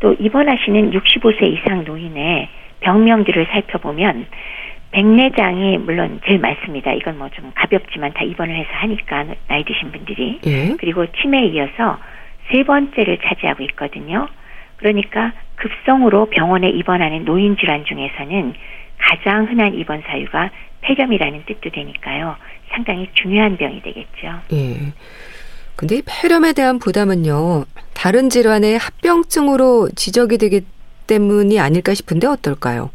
또 0.00 0.14
입원하시는 0.18 0.92
65세 0.92 1.42
이상 1.52 1.84
노인의 1.84 2.48
병명들을 2.80 3.46
살펴보면 3.50 4.26
백내장이 4.92 5.76
물론 5.78 6.20
제일 6.26 6.38
많습니다. 6.38 6.92
이건 6.92 7.18
뭐 7.18 7.28
좀 7.28 7.52
가볍지만 7.54 8.14
다 8.14 8.24
입원을 8.24 8.54
해서 8.56 8.68
하니까 8.72 9.26
나이 9.48 9.62
드신 9.64 9.92
분들이 9.92 10.40
예? 10.46 10.74
그리고 10.78 11.04
치매에 11.06 11.46
이어서 11.48 11.98
세 12.50 12.62
번째를 12.62 13.18
차지하고 13.18 13.62
있거든요. 13.64 14.26
그러니까 14.76 15.32
급성으로 15.56 16.26
병원에 16.26 16.70
입원하는 16.70 17.24
노인 17.26 17.56
질환 17.58 17.84
중에서는 17.84 18.54
가장 18.98 19.46
흔한 19.46 19.74
입원 19.74 20.02
사유가 20.06 20.50
폐렴이라는 20.82 21.44
뜻도 21.46 21.70
되니까요. 21.70 22.36
상당히 22.70 23.08
중요한 23.14 23.56
병이 23.56 23.82
되겠죠. 23.82 24.40
예. 24.52 24.92
근데 25.76 26.02
폐렴에 26.04 26.52
대한 26.52 26.78
부담은요. 26.78 27.64
다른 27.94 28.28
질환의 28.30 28.78
합병증으로 28.78 29.90
지적이 29.94 30.38
되기 30.38 30.62
때문이 31.06 31.58
아닐까 31.60 31.94
싶은데 31.94 32.26
어떨까요? 32.26 32.90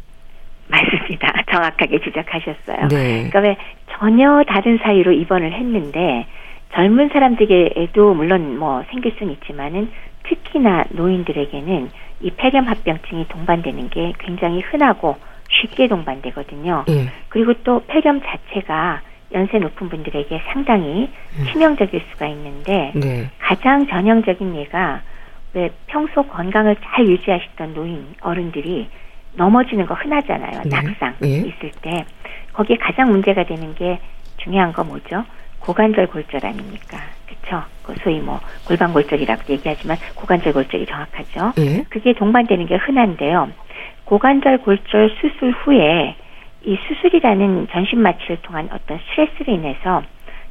맞습니다. 0.68 1.32
정확하게 1.50 2.00
지적하셨어요. 2.00 2.88
네. 2.88 3.28
그러니까 3.30 3.40
왜 3.40 3.56
전혀 3.98 4.42
다른 4.46 4.78
사유로 4.78 5.12
입원을 5.12 5.52
했는데 5.52 6.26
젊은 6.74 7.08
사람들에게도 7.10 8.14
물론 8.14 8.58
뭐 8.58 8.84
생길 8.90 9.14
수는 9.18 9.32
있지만은 9.34 9.90
특히나 10.24 10.84
노인들에게는 10.90 11.90
이 12.20 12.30
폐렴 12.30 12.66
합병증이 12.66 13.28
동반되는 13.28 13.90
게 13.90 14.12
굉장히 14.18 14.60
흔하고 14.60 15.16
쉽게 15.60 15.88
동반되거든요. 15.88 16.84
예. 16.88 17.10
그리고 17.28 17.54
또 17.64 17.82
폐렴 17.86 18.20
자체가 18.20 19.02
연세 19.32 19.58
높은 19.58 19.88
분들에게 19.88 20.42
상당히 20.52 21.10
음. 21.38 21.44
치명적일 21.52 22.02
수가 22.12 22.26
있는데 22.28 22.92
네. 22.94 23.30
가장 23.38 23.86
전형적인 23.86 24.54
예가 24.56 25.02
왜 25.54 25.70
평소 25.86 26.22
건강을 26.22 26.76
잘 26.84 27.06
유지하시던 27.06 27.74
노인 27.74 28.14
어른들이 28.20 28.88
넘어지는 29.34 29.86
거 29.86 29.94
흔하잖아요. 29.94 30.62
네. 30.64 30.68
낙상 30.68 31.14
네. 31.20 31.28
있을 31.38 31.70
때 31.82 32.04
거기에 32.52 32.76
가장 32.76 33.10
문제가 33.10 33.44
되는 33.44 33.74
게 33.74 33.98
중요한 34.38 34.72
거 34.72 34.84
뭐죠? 34.84 35.24
고관절 35.60 36.08
골절 36.08 36.44
아닙니까? 36.44 36.98
그쵸? 37.26 37.62
그 37.82 37.94
소위 38.02 38.20
뭐 38.20 38.40
골반 38.66 38.92
골절이라고 38.92 39.42
얘기하지만 39.52 39.96
고관절 40.14 40.52
골절이 40.52 40.86
정확하죠. 40.86 41.52
네. 41.56 41.84
그게 41.88 42.12
동반되는 42.12 42.66
게 42.66 42.76
흔한데요. 42.76 43.50
고관절 44.04 44.58
골절 44.58 45.10
수술 45.20 45.50
후에 45.52 46.16
이 46.64 46.78
수술이라는 46.88 47.68
전신 47.70 48.00
마취를 48.00 48.38
통한 48.42 48.68
어떤 48.72 48.98
스트레스로 48.98 49.52
인해서 49.52 50.02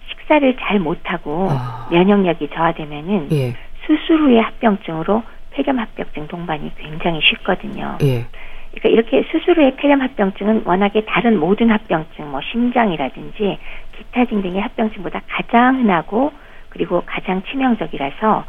식사를 0.09 0.55
잘 0.59 0.79
못하고 0.79 1.47
아. 1.49 1.87
면역력이 1.91 2.49
저하되면은 2.53 3.29
예. 3.31 3.53
수술 3.85 4.21
후에 4.21 4.39
합병증으로 4.39 5.23
폐렴 5.51 5.79
합병증 5.79 6.27
동반이 6.27 6.71
굉장히 6.77 7.19
쉽거든요. 7.21 7.97
예. 8.03 8.25
그러니까 8.73 8.89
이렇게 8.89 9.23
수술 9.31 9.57
후에 9.57 9.75
폐렴 9.75 10.01
합병증은 10.01 10.63
워낙에 10.65 11.05
다른 11.05 11.39
모든 11.39 11.69
합병증, 11.69 12.31
뭐 12.31 12.41
심장이라든지 12.51 13.59
기타 13.97 14.25
등등의 14.25 14.61
합병증보다 14.61 15.21
가장 15.27 15.79
흔하고 15.79 16.31
그리고 16.69 17.03
가장 17.05 17.43
치명적이라서 17.43 18.45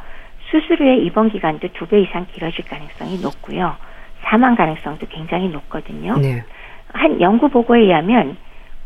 수술 0.51 0.81
후에 0.81 0.97
입원 0.99 1.31
기간도 1.31 1.69
두 1.75 1.87
배 1.87 2.01
이상 2.01 2.27
길어질 2.33 2.65
가능성이 2.65 3.19
높고요. 3.21 3.77
사망 4.25 4.55
가능성도 4.57 5.07
굉장히 5.09 5.49
높거든요. 5.49 6.17
네. 6.19 6.43
한 6.93 7.21
연구 7.21 7.49
보고에 7.49 7.81
의하면 7.81 8.37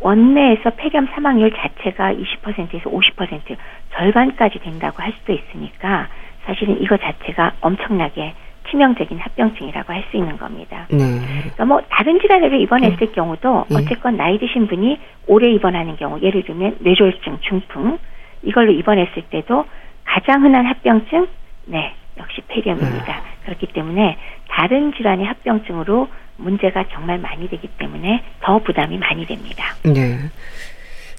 원내에서 0.01 0.71
폐렴 0.71 1.07
사망률 1.09 1.53
자체가 1.53 2.15
20%에서 2.15 2.91
50% 2.91 3.57
절반까지 3.95 4.61
된다고 4.61 5.03
할 5.03 5.13
수도 5.19 5.33
있으니까 5.33 6.09
사실은 6.47 6.81
이거 6.81 6.97
자체가 6.97 7.53
엄청나게 7.61 8.35
치명적인 8.71 9.19
합병증이라고 9.19 9.93
할 9.93 10.05
수 10.11 10.17
있는 10.17 10.37
겁니다. 10.39 10.87
네. 10.91 10.99
그러니까 10.99 11.65
뭐 11.65 11.83
다른 11.91 12.21
질환으로 12.21 12.57
입원했을 12.57 12.99
네. 12.99 13.13
경우도 13.13 13.67
네. 13.69 13.77
어쨌건 13.77 14.17
나이 14.17 14.39
드신 14.39 14.67
분이 14.67 14.99
오래 15.27 15.51
입원하는 15.51 15.97
경우 15.97 16.19
예를 16.21 16.45
들면 16.45 16.79
뇌졸중, 16.81 17.39
중풍 17.43 17.99
이걸로 18.43 18.73
입원했을 18.73 19.23
때도 19.31 19.67
가장 20.05 20.45
흔한 20.45 20.65
합병증 20.65 21.27
네 21.67 21.93
역시 22.19 22.41
폐렴입니다. 22.49 23.05
네. 23.05 23.23
그렇기 23.45 23.67
때문에 23.69 24.17
다른 24.49 24.93
질환의 24.95 25.27
합병증으로 25.27 26.09
문제가 26.37 26.85
정말 26.93 27.19
많이 27.19 27.49
되기 27.49 27.69
때문에 27.79 28.23
더 28.41 28.59
부담이 28.59 28.99
많이 28.99 29.27
됩니다. 29.27 29.75
네. 29.85 30.19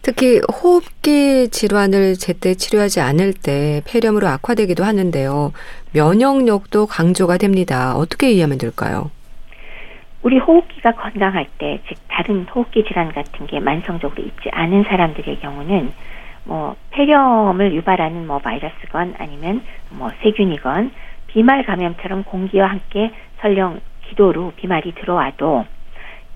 특히 0.02 0.40
호흡기 0.52 1.50
질환을 1.50 2.16
제때 2.16 2.56
치료하지 2.56 3.02
않을 3.02 3.34
때 3.34 3.82
폐렴으로 3.86 4.28
악화되기도 4.28 4.84
하는데요. 4.84 5.52
면역력도 5.94 6.88
강조가 6.88 7.38
됩니다. 7.38 7.96
어떻게 7.96 8.32
이해하면 8.32 8.58
될까요? 8.58 9.12
우리 10.22 10.38
호흡기가 10.38 10.92
건강할 10.94 11.48
때, 11.58 11.80
즉 11.88 11.98
다른 12.08 12.44
호흡기 12.44 12.84
질환 12.86 13.12
같은 13.14 13.48
게 13.48 13.60
만성적으로 13.60 14.22
있지 14.24 14.50
않은 14.52 14.84
사람들의 14.84 15.40
경우는 15.40 15.92
뭐 16.46 16.76
폐렴을 16.92 17.74
유발하는 17.76 18.26
뭐 18.26 18.40
바이러스건 18.40 19.16
아니면 19.18 19.62
뭐 19.90 20.10
세균이건 20.22 20.92
비말 21.30 21.64
감염처럼 21.64 22.24
공기와 22.24 22.68
함께 22.68 23.12
설령 23.42 23.80
기도로 24.08 24.54
비말이 24.56 24.94
들어와도 24.96 25.66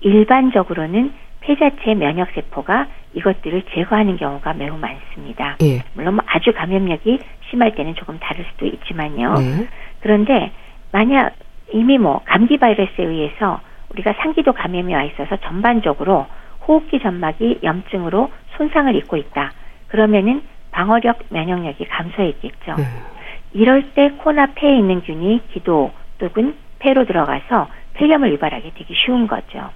일반적으로는 0.00 1.12
폐 1.40 1.56
자체 1.56 1.94
면역 1.94 2.30
세포가 2.34 2.86
이것들을 3.14 3.62
제거하는 3.74 4.16
경우가 4.16 4.54
매우 4.54 4.76
많습니다. 4.76 5.56
예. 5.62 5.82
물론 5.94 6.14
뭐 6.14 6.24
아주 6.26 6.52
감염력이 6.52 7.18
심할 7.50 7.74
때는 7.74 7.94
조금 7.94 8.18
다를 8.18 8.44
수도 8.50 8.66
있지만요. 8.66 9.34
네. 9.34 9.68
그런데 10.00 10.52
만약 10.92 11.34
이미 11.72 11.98
뭐 11.98 12.20
감기 12.24 12.56
바이러스에 12.56 13.04
의해서 13.04 13.60
우리가 13.90 14.14
상기도 14.14 14.52
감염이 14.52 14.94
와 14.94 15.02
있어서 15.04 15.36
전반적으로 15.36 16.26
호흡기 16.66 17.00
점막이 17.00 17.60
염증으로 17.62 18.30
손상을 18.56 18.94
입고 18.96 19.16
있다. 19.16 19.52
그러면은 19.88 20.42
방어력 20.70 21.18
면역력이 21.28 21.84
감소했겠죠. 21.84 22.74
네. 22.76 22.84
이럴 23.54 23.94
때 23.94 24.10
코나 24.18 24.46
폐에 24.46 24.76
있는 24.76 25.02
균이 25.02 25.40
기도 25.52 25.92
또는 26.18 26.54
폐로 26.80 27.06
들어가서 27.06 27.68
폐렴을 27.94 28.32
유발하게 28.32 28.72
되기 28.74 28.94
쉬운 28.94 29.26
거죠. 29.26 29.70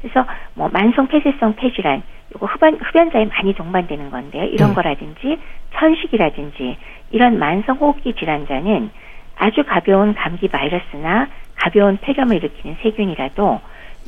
그래서 0.00 0.26
뭐 0.54 0.68
만성 0.68 1.08
폐쇄성 1.08 1.56
폐질환 1.56 2.02
요거 2.34 2.46
흡연, 2.46 2.74
흡연자에 2.76 3.24
많이 3.26 3.54
동반되는 3.54 4.10
건데요. 4.10 4.44
이런 4.44 4.68
네. 4.70 4.74
거라든지 4.74 5.38
천식이라든지 5.74 6.76
이런 7.10 7.38
만성 7.38 7.76
호흡기 7.76 8.12
질환자는 8.14 8.90
아주 9.36 9.64
가벼운 9.64 10.14
감기 10.14 10.48
바이러스나 10.48 11.28
가벼운 11.56 11.96
폐렴을 11.96 12.36
일으키는 12.36 12.76
세균이라도 12.82 13.60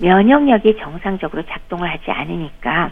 면역력이 0.02 0.76
정상적으로 0.78 1.42
작동을 1.44 1.90
하지 1.90 2.10
않으니까 2.10 2.90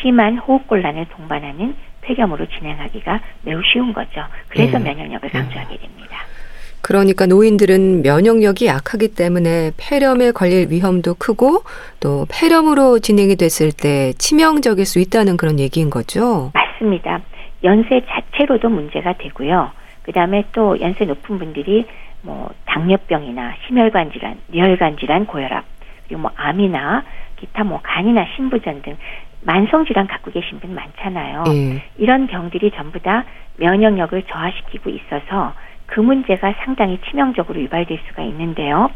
심한 0.00 0.38
호흡곤란을 0.38 1.06
동반하는 1.06 1.76
폐렴으로 2.02 2.46
진행하기가 2.46 3.20
매우 3.42 3.62
쉬운 3.72 3.92
거죠. 3.92 4.22
그래서 4.48 4.78
네. 4.78 4.84
면역력을 4.84 5.28
강조하게 5.30 5.78
됩니다. 5.78 6.18
그러니까 6.82 7.26
노인들은 7.26 8.02
면역력이 8.02 8.66
약하기 8.66 9.14
때문에 9.14 9.70
폐렴에 9.76 10.32
걸릴 10.32 10.68
위험도 10.68 11.14
크고 11.14 11.62
또 12.00 12.26
폐렴으로 12.28 12.98
진행이 12.98 13.36
됐을 13.36 13.70
때 13.70 14.12
치명적일 14.18 14.84
수 14.84 14.98
있다는 14.98 15.36
그런 15.36 15.60
얘기인 15.60 15.90
거죠. 15.90 16.50
맞습니다. 16.54 17.20
연세 17.62 18.02
자체로도 18.08 18.68
문제가 18.68 19.12
되고요. 19.16 19.70
그다음에 20.02 20.44
또 20.52 20.78
연세 20.80 21.04
높은 21.04 21.38
분들이 21.38 21.86
뭐 22.22 22.50
당뇨병이나 22.66 23.54
심혈관 23.66 24.10
질환, 24.12 24.38
뇌혈관 24.48 24.96
질환, 24.96 25.26
고혈압, 25.26 25.64
그리고 26.06 26.22
뭐 26.22 26.30
암이나 26.34 27.04
기타 27.36 27.62
뭐 27.62 27.80
간이나 27.82 28.26
신부전 28.34 28.82
등 28.82 28.96
만성 29.44 29.84
질환 29.86 30.06
갖고 30.06 30.30
계신 30.30 30.60
분 30.60 30.74
많잖아요. 30.74 31.44
예. 31.48 31.82
이런 31.98 32.26
병들이 32.26 32.70
전부 32.72 32.98
다 33.00 33.24
면역력을 33.58 34.22
저하시키고 34.22 34.90
있어서 34.90 35.54
그 35.86 36.00
문제가 36.00 36.54
상당히 36.64 36.98
치명적으로 37.08 37.60
유발될 37.60 37.98
수가 38.08 38.22
있는데요. 38.22 38.90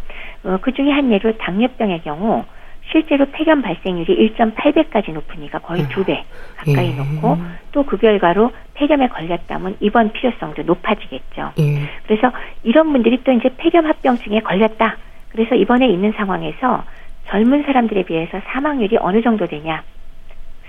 어, 0.45 0.59
그 0.63 0.73
중에 0.73 0.91
한 0.91 1.13
예로 1.13 1.37
당뇨병의 1.39 2.03
경우 2.03 2.45
실제로 2.93 3.27
폐렴 3.33 3.63
발생률이 3.63 4.33
1.8배까지 4.37 5.13
높으니까 5.13 5.59
거의 5.59 5.89
두 5.89 6.05
배 6.05 6.23
가까이 6.57 6.91
예. 6.93 6.95
높고 6.95 7.37
또 7.73 7.83
그 7.83 7.97
결과로 7.99 8.53
폐렴에 8.75 9.09
걸렸다면 9.09 9.77
입원 9.81 10.13
필요성도 10.13 10.63
높아지겠죠. 10.63 11.53
예. 11.59 11.81
그래서 12.07 12.31
이런 12.63 12.93
분들이 12.93 13.23
또 13.25 13.33
이제 13.33 13.51
폐렴 13.57 13.87
합병증에 13.87 14.41
걸렸다. 14.41 14.97
그래서 15.31 15.57
입원에 15.57 15.89
있는 15.89 16.13
상황에서 16.13 16.85
젊은 17.27 17.65
사람들에 17.65 18.05
비해서 18.05 18.41
사망률이 18.47 18.97
어느 19.01 19.21
정도 19.21 19.47
되냐? 19.47 19.83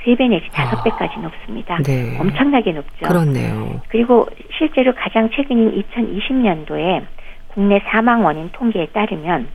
3배 0.03 0.27
내지 0.29 0.47
5배까지 0.49 1.17
아, 1.17 1.21
높습니다. 1.21 1.77
네. 1.83 2.17
엄청나게 2.19 2.71
높죠. 2.73 3.07
그렇네요. 3.07 3.81
그리고 3.89 4.27
실제로 4.57 4.93
가장 4.95 5.29
최근인 5.31 5.83
2020년도에 5.83 7.05
국내 7.49 7.79
사망 7.87 8.23
원인 8.23 8.49
통계에 8.51 8.87
따르면 8.87 9.47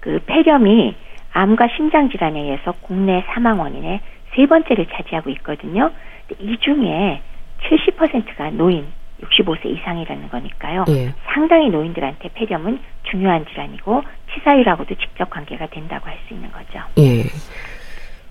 그 0.00 0.20
폐렴이 0.26 0.94
암과 1.32 1.68
심장 1.76 2.10
질환에 2.10 2.40
의해서 2.40 2.72
국내 2.80 3.22
사망 3.28 3.60
원인의 3.60 4.00
세 4.34 4.46
번째를 4.46 4.86
차지하고 4.86 5.30
있거든요. 5.30 5.90
이 6.40 6.56
중에 6.58 7.20
70%가 7.62 8.50
노인 8.50 8.86
65세 9.22 9.66
이상이라는 9.66 10.28
거니까요. 10.30 10.84
예. 10.88 11.12
상당히 11.32 11.68
노인들한테 11.70 12.30
폐렴은 12.34 12.80
중요한 13.04 13.46
질환이고 13.46 14.02
치사율하고도 14.34 14.94
직접 14.96 15.30
관계가 15.30 15.66
된다고 15.66 16.06
할 16.08 16.16
수 16.26 16.34
있는 16.34 16.50
거죠. 16.50 16.80
예. 16.98 17.22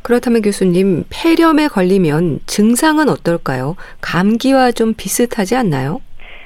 그렇다면 0.03 0.41
교수님, 0.41 1.03
폐렴에 1.09 1.67
걸리면 1.67 2.39
증상은 2.45 3.09
어떨까요? 3.09 3.75
감기와 4.01 4.71
좀 4.71 4.93
비슷하지 4.95 5.55
않나요? 5.55 6.01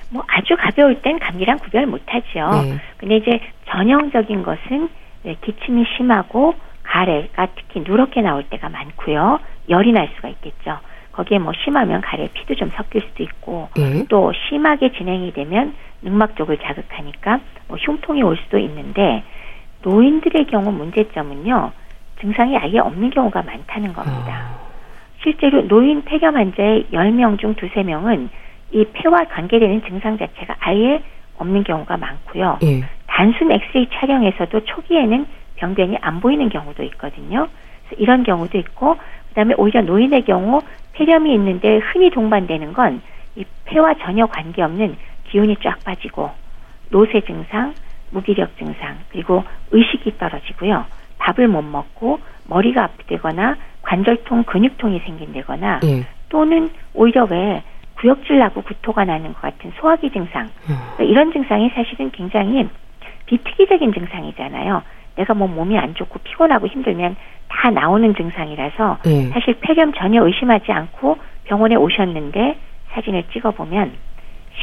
뭐 0.09 0.23
아주 0.27 0.55
가벼울 0.57 1.01
땐 1.01 1.19
감기랑 1.19 1.57
구별 1.59 1.85
못하죠. 1.87 2.63
네. 2.63 2.79
근데 2.97 3.17
이제 3.17 3.39
전형적인 3.69 4.43
것은 4.43 4.89
기침이 5.43 5.85
심하고 5.97 6.55
가래가 6.83 7.47
특히 7.55 7.81
누렇게 7.81 8.21
나올 8.21 8.43
때가 8.43 8.69
많고요. 8.69 9.39
열이 9.69 9.91
날 9.91 10.09
수가 10.15 10.29
있겠죠. 10.29 10.77
거기에 11.13 11.39
뭐 11.39 11.53
심하면 11.63 12.01
가래에 12.01 12.27
피도 12.33 12.55
좀 12.55 12.69
섞일 12.75 13.01
수도 13.09 13.23
있고 13.23 13.69
네. 13.75 14.05
또 14.09 14.31
심하게 14.47 14.91
진행이 14.91 15.33
되면 15.33 15.73
늑막 16.01 16.35
쪽을 16.35 16.59
자극하니까 16.59 17.39
뭐 17.67 17.77
흉통이 17.77 18.21
올 18.21 18.37
수도 18.37 18.59
있는데 18.59 19.23
노인들의 19.81 20.47
경우 20.47 20.71
문제점은요. 20.71 21.71
증상이 22.25 22.57
아예 22.57 22.79
없는 22.79 23.11
경우가 23.11 23.43
많다는 23.43 23.93
겁니다. 23.93 24.49
아. 24.51 24.65
실제로 25.21 25.61
노인 25.67 26.03
폐렴 26.03 26.35
환자의 26.35 26.87
10명 26.91 27.39
중 27.39 27.53
두세 27.55 27.83
명은 27.83 28.29
이 28.71 28.85
폐와 28.93 29.25
관계되는 29.25 29.83
증상 29.83 30.17
자체가 30.17 30.55
아예 30.59 31.03
없는 31.37 31.63
경우가 31.63 31.97
많고요. 31.97 32.59
예. 32.63 32.83
단순 33.05 33.51
엑스레이 33.51 33.87
촬영에서도 33.93 34.65
초기에는 34.65 35.25
병변이 35.55 35.97
안 36.01 36.19
보이는 36.19 36.49
경우도 36.49 36.83
있거든요. 36.83 37.47
이런 37.97 38.23
경우도 38.23 38.57
있고 38.57 38.97
그다음에 39.29 39.53
오히려 39.57 39.81
노인의 39.81 40.25
경우 40.25 40.61
폐렴이 40.93 41.33
있는데 41.33 41.77
흔히 41.77 42.09
동반되는 42.09 42.73
건 42.73 43.01
이 43.35 43.43
폐와 43.65 43.93
전혀 43.95 44.25
관계없는 44.25 44.95
기운이 45.29 45.57
쫙 45.63 45.83
빠지고 45.83 46.31
노쇠 46.89 47.21
증상, 47.21 47.73
무기력 48.11 48.57
증상, 48.57 48.97
그리고 49.09 49.43
의식이 49.71 50.17
떨어지고요. 50.17 50.85
밥을 51.17 51.47
못 51.47 51.61
먹고 51.61 52.19
머리가 52.45 52.83
아프되거나 52.83 53.57
관절통, 53.81 54.43
근육통이 54.43 54.99
생긴다거나 54.99 55.81
예. 55.83 56.05
또는 56.29 56.69
오히려 56.93 57.25
왜 57.25 57.63
구역질 57.99 58.39
나고 58.39 58.61
구토가 58.61 59.05
나는 59.05 59.33
것 59.33 59.41
같은 59.41 59.71
소화기 59.79 60.11
증상 60.11 60.49
음. 60.69 61.05
이런 61.05 61.31
증상이 61.31 61.69
사실은 61.69 62.11
굉장히 62.11 62.67
비특이적인 63.25 63.93
증상이잖아요. 63.93 64.81
내가 65.15 65.33
뭐 65.33 65.47
몸이 65.47 65.77
안 65.77 65.95
좋고 65.95 66.19
피곤하고 66.19 66.67
힘들면 66.67 67.15
다 67.47 67.69
나오는 67.69 68.13
증상이라서 68.13 68.97
네. 69.05 69.29
사실 69.29 69.55
폐렴 69.61 69.93
전혀 69.93 70.23
의심하지 70.25 70.71
않고 70.71 71.17
병원에 71.45 71.75
오셨는데 71.75 72.57
사진을 72.91 73.23
찍어보면 73.31 73.93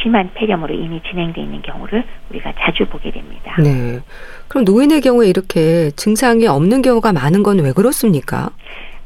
심한 0.00 0.30
폐렴으로 0.34 0.74
이미 0.74 1.00
진행돼 1.08 1.40
있는 1.40 1.60
경우를 1.62 2.04
우리가 2.30 2.52
자주 2.58 2.86
보게 2.86 3.10
됩니다. 3.10 3.54
네. 3.62 4.00
그럼 4.48 4.64
노인의 4.64 5.00
경우에 5.00 5.28
이렇게 5.28 5.90
증상이 5.92 6.46
없는 6.46 6.82
경우가 6.82 7.12
많은 7.12 7.42
건 7.42 7.60
왜 7.60 7.72
그렇습니까? 7.72 8.50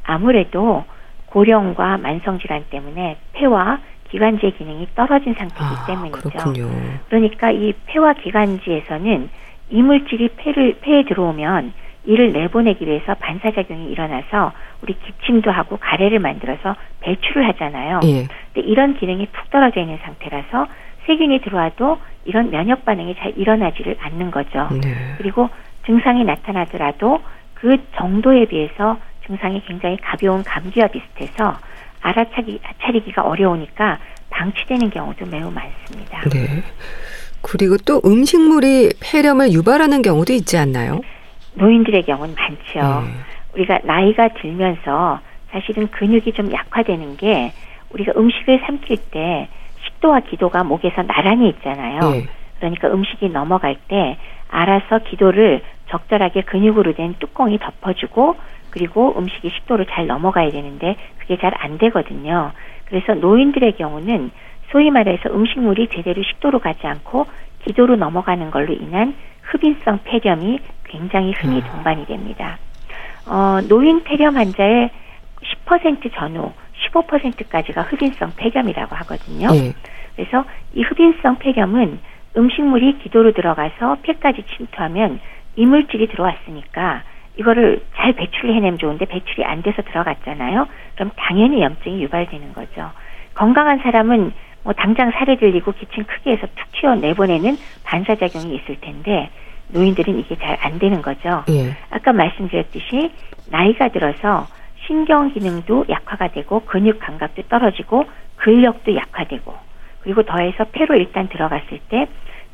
아무래도 0.05 0.85
고령과 1.27 1.99
만성 1.99 2.39
질환 2.39 2.65
때문에 2.71 3.17
폐와 3.33 3.81
기관지의 4.11 4.53
기능이 4.57 4.87
떨어진 4.95 5.35
상태이기 5.35 5.65
아, 5.65 5.85
때문이죠. 5.87 6.31
그렇군요. 6.31 6.71
그러니까 7.09 7.51
이 7.51 7.73
폐와 7.87 8.13
기관지에서는 8.15 9.29
이물질이 9.71 10.29
폐를 10.37 10.77
폐에 10.81 11.05
들어오면 11.05 11.73
이를 12.05 12.33
내보내기 12.33 12.87
위해서 12.87 13.15
반사작용이 13.15 13.91
일어나서 13.91 14.53
우리 14.83 14.97
기침도 14.99 15.51
하고 15.51 15.77
가래를 15.79 16.19
만들어서 16.19 16.77
배출을 17.01 17.47
하잖아요. 17.49 18.01
예. 18.05 18.27
근데 18.53 18.69
이런 18.69 18.97
기능이 18.99 19.27
푹 19.27 19.51
떨어져 19.51 19.81
있는 19.81 19.99
상태라서 20.03 20.67
세균이 21.07 21.41
들어와도 21.41 21.99
이런 22.25 22.51
면역 22.51 22.85
반응이 22.85 23.15
잘 23.17 23.33
일어나지를 23.37 23.97
않는 24.01 24.31
거죠. 24.31 24.69
네. 24.83 25.15
그리고 25.19 25.49
증상이 25.87 26.25
나타나더라도 26.25 27.21
그 27.55 27.79
정도에 27.97 28.47
비해서 28.47 28.99
증상이 29.27 29.63
굉장히 29.67 29.97
가벼운 29.99 30.43
감기와 30.43 30.89
비슷해서 30.89 31.57
알아차기, 32.01 32.61
차리기가 32.83 33.23
어려우니까 33.23 33.99
방치되는 34.31 34.91
경우도 34.91 35.27
매우 35.27 35.51
많습니다. 35.51 36.21
네. 36.29 36.63
그리고 37.43 37.77
또 37.79 38.01
음식물이 38.05 38.91
폐렴을 39.01 39.53
유발하는 39.53 40.03
경우도 40.03 40.33
있지 40.33 40.59
않나요? 40.59 41.01
노인들의 41.55 42.03
경우는 42.03 42.35
많죠. 42.35 43.05
네. 43.05 43.13
우리가 43.57 43.81
나이가 43.85 44.29
들면서 44.29 45.21
사실은 45.51 45.89
근육이 45.89 46.33
좀 46.33 46.53
약화되는 46.53 47.17
게 47.17 47.53
우리가 47.91 48.13
음식을 48.17 48.61
삼킬 48.67 48.99
때 49.11 49.49
식도와 49.87 50.21
기도가 50.21 50.63
목에서 50.65 51.03
나란히 51.03 51.49
있잖아요. 51.49 52.01
네. 52.11 52.27
그러니까 52.59 52.89
음식이 52.89 53.31
넘어갈 53.31 53.77
때 53.89 54.17
알아서 54.49 54.99
기도를 54.99 55.63
적절하게 55.89 56.43
근육으로 56.43 56.95
된 56.95 57.15
뚜껑이 57.19 57.59
덮어주고 57.59 58.37
그리고 58.71 59.15
음식이 59.17 59.51
식도로 59.51 59.85
잘 59.87 60.07
넘어가야 60.07 60.51
되는데 60.51 60.97
그게 61.19 61.39
잘 61.39 61.53
안 61.59 61.79
되거든요. 61.79 62.53
그래서 62.87 63.15
노인들의 63.15 63.77
경우는 63.77 64.31
소위 64.71 64.91
말해서 64.91 65.31
음식물이 65.31 65.89
제대로 65.89 66.23
식도로 66.23 66.59
가지 66.59 66.87
않고 66.87 67.27
기도로 67.65 67.97
넘어가는 67.97 68.51
걸로 68.51 68.75
인한 68.75 69.15
흡인성 69.43 70.01
폐렴이 70.05 70.59
굉장히 70.85 71.33
흔히 71.33 71.63
아. 71.63 71.73
동반이 71.73 72.07
됩니다. 72.07 72.59
어, 73.27 73.61
노인 73.69 74.05
폐렴 74.05 74.37
환자의 74.37 74.91
10% 75.67 76.13
전후 76.15 76.53
15%까지가 76.93 77.83
흡인성 77.83 78.33
폐렴이라고 78.37 78.95
하거든요. 78.97 79.51
네. 79.51 79.73
그래서 80.15 80.45
이 80.75 80.83
흡인성 80.83 81.39
폐렴은 81.39 81.99
음식물이 82.37 82.99
기도로 82.99 83.33
들어가서 83.33 83.99
폐까지 84.03 84.45
침투하면 84.57 85.21
이물질이 85.57 86.09
들어왔으니까 86.09 87.03
이거를 87.39 87.83
잘 87.97 88.13
배출해내면 88.13 88.79
좋은데 88.79 89.05
배출이 89.07 89.45
안 89.45 89.63
돼서 89.63 89.83
들어갔잖아요. 89.83 90.67
그럼 90.95 91.11
당연히 91.17 91.63
염증이 91.63 92.03
유발되는 92.03 92.53
거죠. 92.55 92.91
건강한 93.35 93.79
사람은 93.79 94.33
뭐 94.63 94.73
당장 94.73 95.11
살이 95.13 95.37
들리고 95.37 95.73
기침 95.73 96.05
크게 96.05 96.33
해서 96.33 96.47
툭 96.57 96.73
튀어 96.73 96.95
내보내는 96.97 97.57
반사작용이 97.85 98.55
있을 98.57 98.81
텐데 98.81 99.31
노인들은 99.69 100.19
이게 100.19 100.37
잘 100.37 100.57
안 100.61 100.79
되는 100.79 101.03
거죠. 101.03 101.45
예. 101.51 101.77
아까 101.91 102.13
말씀드렸듯이 102.13 103.11
나이가 103.51 103.89
들어서 103.89 104.47
신경 104.87 105.33
기능도 105.33 105.87
약화가 105.89 106.29
되고 106.29 106.61
근육 106.65 106.99
감각도 107.01 107.43
떨어지고 107.49 108.05
근력도 108.37 108.95
약화되고 108.95 109.55
그리고 110.03 110.23
더해서 110.23 110.65
폐로 110.73 110.95
일단 110.97 111.29
들어갔을 111.29 111.81
때 111.89 112.07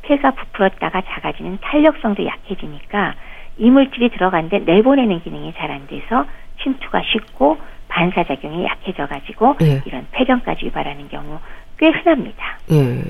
폐가 0.03 0.31
부풀었다가 0.33 1.03
작아지는 1.07 1.59
탄력성도 1.61 2.25
약해지니까 2.27 3.14
이물질이 3.59 4.11
들어간데 4.11 4.61
내보내는 4.61 5.22
기능이 5.22 5.53
잘 5.57 5.70
안 5.70 5.87
돼서 5.87 6.25
침투가 6.62 7.03
쉽고 7.03 7.59
반사작용이 7.88 8.64
약해져 8.64 9.07
가지고 9.07 9.57
예. 9.62 9.83
이런 9.85 10.07
폐렴까지 10.12 10.66
유발하는 10.66 11.09
경우 11.09 11.38
꽤 11.79 11.88
흔합니다. 11.90 12.59
예. 12.72 13.03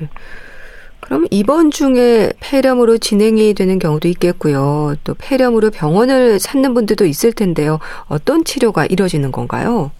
그럼 1.03 1.25
입원 1.31 1.69
중에 1.69 2.31
폐렴으로 2.39 2.97
진행이 2.97 3.53
되는 3.55 3.77
경우도 3.77 4.07
있겠고요. 4.07 4.95
또 5.03 5.13
폐렴으로 5.15 5.69
병원을 5.69 6.39
찾는 6.39 6.73
분들도 6.73 7.05
있을 7.05 7.33
텐데요. 7.33 7.79
어떤 8.09 8.45
치료가 8.45 8.85
이루어지는 8.85 9.33
건가요? 9.33 9.91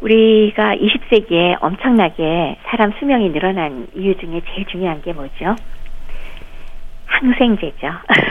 우리가 0.00 0.74
20세기에 0.74 1.58
엄청나게 1.60 2.58
사람 2.66 2.92
수명이 2.98 3.30
늘어난 3.30 3.86
이유 3.94 4.16
중에 4.18 4.42
제일 4.52 4.66
중요한 4.66 5.02
게 5.02 5.12
뭐죠? 5.12 5.54
항생제죠. 7.06 7.86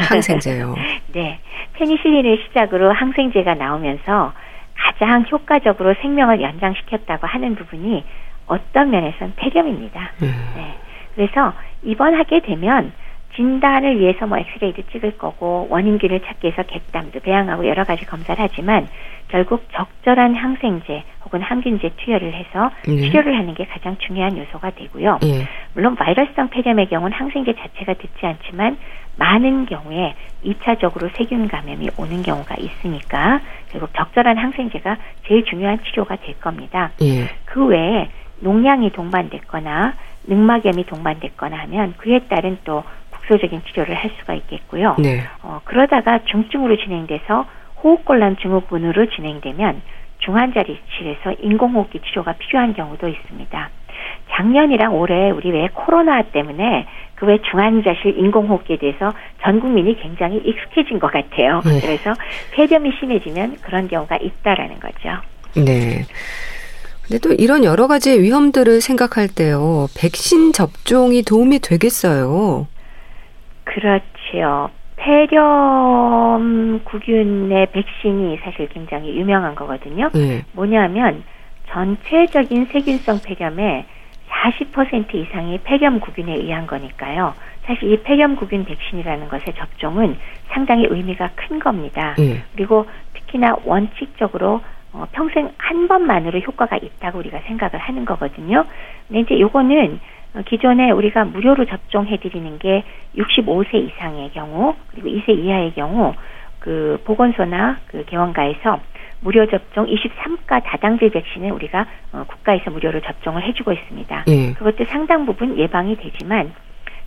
항생제요. 0.10 0.76
네. 1.14 1.40
페니실린을 1.74 2.44
시작으로 2.48 2.92
항생제가 2.92 3.56
나오면서 3.56 4.34
가장 4.76 5.26
효과적으로 5.32 5.96
생명을 6.02 6.42
연장시켰다고 6.42 7.28
하는 7.28 7.56
부분이 7.56 8.04
어떤 8.46 8.90
면에서는 8.92 9.34
폐렴입니다. 9.38 10.12
음. 10.22 10.34
네. 10.56 10.87
그래서 11.18 11.52
입원하게 11.84 12.42
되면 12.42 12.94
진단을 13.36 14.00
위해서 14.00 14.26
뭐 14.26 14.38
엑스레이도 14.38 14.84
찍을 14.92 15.18
거고 15.18 15.68
원인균을 15.70 16.22
찾기 16.22 16.48
위해서 16.48 16.64
객담도 16.64 17.20
배양하고 17.20 17.68
여러 17.68 17.84
가지 17.84 18.06
검사를 18.06 18.42
하지만 18.42 18.88
결국 19.28 19.68
적절한 19.74 20.36
항생제 20.36 21.04
혹은 21.26 21.42
항균제 21.42 21.92
투여를 21.98 22.34
해서 22.34 22.72
네. 22.88 22.98
치료를 22.98 23.38
하는 23.38 23.54
게 23.54 23.66
가장 23.66 23.98
중요한 23.98 24.38
요소가 24.38 24.72
되고요. 24.72 25.20
네. 25.22 25.46
물론 25.74 25.96
바이러스성 25.96 26.50
폐렴의 26.50 26.88
경우는 26.88 27.18
항생제 27.18 27.54
자체가 27.54 27.96
듣지 27.96 28.26
않지만 28.26 28.78
많은 29.18 29.66
경우에 29.66 30.16
2차적으로 30.46 31.10
세균 31.18 31.48
감염이 31.48 31.90
오는 31.98 32.24
경우가 32.24 32.56
있으니까 32.60 33.42
결국 33.72 33.90
적절한 33.96 34.38
항생제가 34.38 34.98
제일 35.28 35.44
중요한 35.46 35.80
치료가 35.84 36.16
될 36.16 36.40
겁니다. 36.40 36.92
네. 37.00 37.28
그 37.46 37.66
외에 37.66 38.10
농양이 38.40 38.92
동반됐거나 38.92 39.94
늑막염이 40.28 40.86
동반됐거나 40.86 41.58
하면 41.58 41.94
그에 41.98 42.20
따른 42.30 42.58
또 42.64 42.84
국소적인 43.12 43.62
치료를 43.68 43.96
할 43.96 44.12
수가 44.20 44.34
있겠고요. 44.36 44.96
네. 45.00 45.24
어, 45.42 45.62
그러다가 45.64 46.20
중증으로 46.26 46.78
진행돼서 46.78 47.46
호흡곤란 47.84 48.38
증후군으로 48.38 49.10
진행되면 49.10 49.82
중환자실에서 50.20 51.34
인공호흡기 51.42 52.00
치료가 52.02 52.34
필요한 52.34 52.74
경우도 52.74 53.08
있습니다. 53.08 53.70
작년이랑 54.32 54.96
올해 54.96 55.32
우리 55.32 55.52
왜 55.52 55.70
코로나 55.74 56.22
때문에 56.22 56.86
그 57.16 57.26
외 57.26 57.40
중환자실 57.40 58.18
인공호흡기에 58.20 58.78
대해서 58.78 59.12
전 59.42 59.60
국민이 59.60 60.00
굉장히 60.00 60.38
익숙해진 60.38 61.00
것 61.00 61.12
같아요. 61.12 61.62
네. 61.66 61.80
그래서 61.82 62.14
폐렴이 62.52 62.92
심해지면 63.00 63.58
그런 63.62 63.88
경우가 63.88 64.18
있다라는 64.18 64.80
거죠. 64.80 65.10
네. 65.56 66.04
근데 67.08 67.20
또 67.20 67.34
이런 67.34 67.64
여러 67.64 67.88
가지 67.88 68.20
위험들을 68.22 68.82
생각할 68.82 69.30
때요. 69.30 69.88
백신 69.98 70.52
접종이 70.52 71.24
도움이 71.24 71.60
되겠어요. 71.60 72.68
그렇지요. 73.64 74.70
폐렴 74.98 76.82
구균의 76.84 77.68
백신이 77.72 78.40
사실 78.44 78.68
굉장히 78.70 79.18
유명한 79.18 79.56
거거든요. 79.56 80.10
네. 80.14 80.44
뭐냐면 80.52 81.24
전체적인 81.70 82.68
세균성 82.72 83.22
폐렴의 83.24 83.86
40% 84.30 85.14
이상이 85.16 85.60
폐렴 85.64 86.00
구균에 86.00 86.34
의한 86.34 86.68
거니까요. 86.68 87.34
사실 87.68 87.92
이 87.92 88.02
폐렴구균 88.02 88.66
백신이라는 88.66 89.28
것의 89.28 89.54
접종은 89.58 90.18
상당히 90.50 90.88
의미가 90.90 91.32
큰 91.36 91.60
겁니다. 91.60 92.16
예. 92.20 92.42
그리고 92.56 92.86
특히나 93.14 93.58
원칙적으로 93.66 94.62
어, 94.98 95.08
평생 95.12 95.52
한 95.58 95.88
번만으로 95.88 96.40
효과가 96.40 96.78
있다고 96.78 97.20
우리가 97.20 97.40
생각을 97.46 97.78
하는 97.78 98.04
거거든요. 98.04 98.66
근데 99.08 99.22
이제 99.22 99.40
요거는 99.40 100.00
어, 100.34 100.42
기존에 100.46 100.92
우리가 100.92 101.26
무료로 101.26 101.66
접종해 101.66 102.18
드리는 102.18 102.58
게 102.58 102.84
65세 103.16 103.76
이상의 103.76 104.32
경우 104.32 104.76
그리고 104.92 105.10
2세 105.10 105.38
이하의 105.38 105.74
경우 105.74 106.14
그 106.60 107.00
보건소나 107.06 107.78
그 107.88 108.04
개원가에서 108.06 108.80
무료 109.22 109.46
접종 109.48 109.86
23가 109.86 110.64
다당제 110.64 111.10
백신을 111.10 111.52
우리가 111.52 111.86
어, 112.14 112.26
국가에서 112.28 112.72
무료로 112.72 113.02
접종을 113.02 113.44
해주고 113.44 113.72
있습니다. 113.72 114.24
예. 114.28 114.54
그것도 114.54 114.86
상당 114.86 115.26
부분 115.26 115.58
예방이 115.58 115.96
되지만 115.96 116.52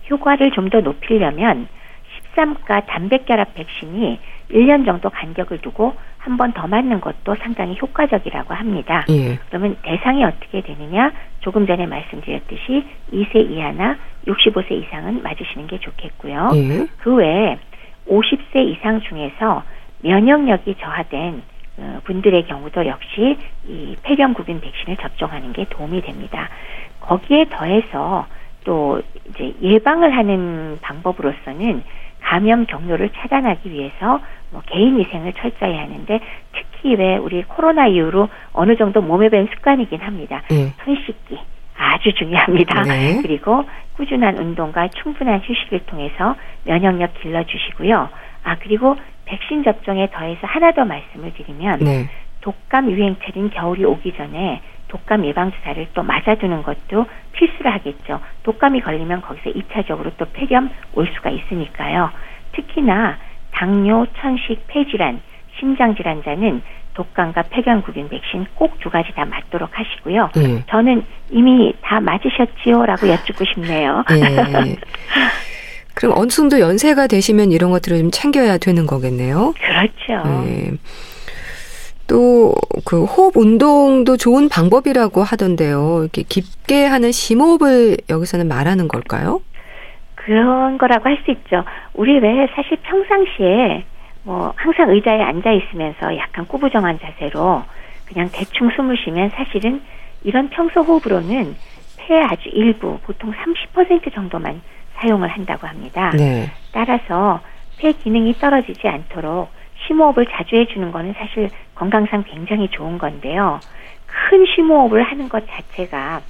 효과를 0.09 0.51
좀 0.51 0.69
더 0.69 0.79
높이려면 0.79 1.67
13가 2.35 2.85
단백결합 2.87 3.53
백신이 3.55 4.19
1년 4.51 4.85
정도 4.85 5.09
간격을 5.09 5.59
두고 5.59 5.95
한 6.17 6.37
번 6.37 6.51
더 6.53 6.67
맞는 6.67 7.01
것도 7.01 7.35
상당히 7.41 7.75
효과적이라고 7.81 8.53
합니다. 8.53 9.05
예. 9.09 9.39
그러면 9.49 9.75
대상이 9.81 10.23
어떻게 10.23 10.61
되느냐? 10.61 11.11
조금 11.39 11.65
전에 11.65 11.87
말씀드렸듯이 11.87 12.85
2세 13.11 13.49
이하나 13.49 13.97
65세 14.27 14.71
이상은 14.71 15.23
맞으시는 15.23 15.65
게 15.67 15.79
좋겠고요. 15.79 16.49
예. 16.53 16.87
그 16.99 17.15
외에 17.15 17.57
50세 18.07 18.67
이상 18.67 19.01
중에서 19.01 19.63
면역력이 20.03 20.75
저하된 20.79 21.41
어, 21.77 21.99
분들의 22.03 22.45
경우도 22.45 22.85
역시 22.85 23.37
이 23.67 23.95
폐렴구균 24.03 24.61
백신을 24.61 24.97
접종하는 24.97 25.53
게 25.53 25.65
도움이 25.69 26.01
됩니다. 26.01 26.49
거기에 26.99 27.45
더해서 27.49 28.27
또 28.63 29.01
이제 29.29 29.55
예방을 29.63 30.15
하는 30.15 30.77
방법으로서는 30.81 31.83
감염 32.21 32.65
경로를 32.65 33.09
차단하기 33.09 33.71
위해서 33.71 34.21
뭐 34.51 34.61
개인 34.65 34.97
위생을 34.97 35.33
철저히 35.33 35.77
하는데 35.77 36.19
특히 36.53 36.95
왜 36.95 37.17
우리 37.17 37.43
코로나 37.43 37.87
이후로 37.87 38.29
어느 38.53 38.75
정도 38.75 39.01
몸에 39.01 39.29
밴 39.29 39.47
습관이긴 39.47 40.01
합니다. 40.01 40.41
네. 40.49 40.73
손 40.83 40.95
씻기 41.05 41.37
아주 41.77 42.13
중요합니다. 42.13 42.83
네. 42.83 43.19
그리고 43.23 43.63
꾸준한 43.97 44.37
운동과 44.37 44.89
충분한 44.89 45.41
휴식을 45.43 45.85
통해서 45.87 46.35
면역력 46.65 47.19
길러주시고요. 47.21 48.09
아 48.43 48.55
그리고 48.59 48.95
백신 49.25 49.63
접종에 49.63 50.09
더해서 50.11 50.39
하나 50.47 50.71
더 50.71 50.85
말씀을 50.85 51.33
드리면 51.33 51.79
네. 51.79 52.09
독감 52.41 52.91
유행철인 52.91 53.51
겨울이 53.51 53.85
오기 53.85 54.13
전에 54.17 54.61
독감 54.91 55.25
예방 55.25 55.51
주사를 55.53 55.87
또 55.93 56.03
맞아두는 56.03 56.63
것도 56.63 57.05
필수를 57.31 57.71
하겠죠. 57.71 58.19
독감이 58.43 58.81
걸리면 58.81 59.21
거기서 59.21 59.51
2차적으로 59.57 60.11
또 60.17 60.25
폐렴 60.33 60.69
올 60.93 61.07
수가 61.15 61.29
있으니까요. 61.29 62.11
특히나 62.51 63.17
당뇨, 63.51 64.05
천식, 64.19 64.67
폐질환, 64.67 65.21
심장 65.57 65.95
질환자는 65.95 66.61
독감과 66.93 67.43
폐렴구균 67.43 68.09
백신 68.09 68.47
꼭 68.55 68.71
두 68.81 68.89
가지 68.89 69.13
다 69.13 69.23
맞도록 69.23 69.69
하시고요. 69.71 70.29
네. 70.35 70.63
저는 70.69 71.05
이미 71.29 71.73
다 71.81 72.01
맞으셨지요라고 72.01 73.07
여쭙고 73.07 73.45
싶네요. 73.45 74.03
네. 74.09 74.75
그럼 75.95 76.13
어느 76.17 76.27
정도 76.29 76.59
연세가 76.59 77.07
되시면 77.07 77.51
이런 77.51 77.71
것들을 77.71 77.97
좀 77.97 78.11
챙겨야 78.11 78.57
되는 78.57 78.85
거겠네요. 78.85 79.53
그렇죠. 79.57 80.27
네. 80.43 80.71
또 82.11 82.53
그 82.85 83.05
호흡 83.05 83.37
운동도 83.37 84.17
좋은 84.17 84.49
방법이라고 84.49 85.23
하던데요. 85.23 85.99
이렇게 86.01 86.23
깊게 86.23 86.85
하는 86.85 87.11
심호흡을 87.11 87.97
여기서는 88.09 88.47
말하는 88.47 88.87
걸까요? 88.87 89.41
그런 90.15 90.77
거라고 90.77 91.07
할 91.09 91.17
수 91.23 91.31
있죠. 91.31 91.63
우리 91.93 92.19
왜 92.19 92.47
사실 92.55 92.77
평상시에 92.83 93.85
뭐 94.23 94.53
항상 94.55 94.89
의자에 94.89 95.21
앉아 95.21 95.51
있으면서 95.51 96.15
약간 96.17 96.45
꾸부정한 96.47 96.99
자세로 96.99 97.63
그냥 98.07 98.29
대충 98.31 98.69
숨을 98.75 98.97
쉬면 99.03 99.29
사실은 99.29 99.81
이런 100.23 100.49
평소 100.49 100.81
호흡으로는 100.81 101.55
폐의 101.97 102.23
아주 102.23 102.49
일부 102.49 102.97
보통 103.03 103.31
30% 103.31 104.13
정도만 104.13 104.61
사용을 104.95 105.27
한다고 105.29 105.67
합니다. 105.67 106.11
네. 106.15 106.51
따라서 106.71 107.39
폐 107.77 107.91
기능이 107.93 108.33
떨어지지 108.33 108.87
않도록 108.87 109.49
심호흡을 109.87 110.25
자주 110.27 110.55
해주는 110.55 110.91
거는 110.91 111.13
사실 111.17 111.49
건강상 111.75 112.23
굉장히 112.27 112.69
좋은 112.69 112.97
건데요. 112.97 113.61
큰 114.05 114.45
심호흡을 114.45 115.03
하는 115.03 115.29
것 115.29 115.45
자체가 115.47 116.21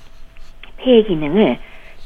폐의 0.77 1.03
기능을 1.05 1.57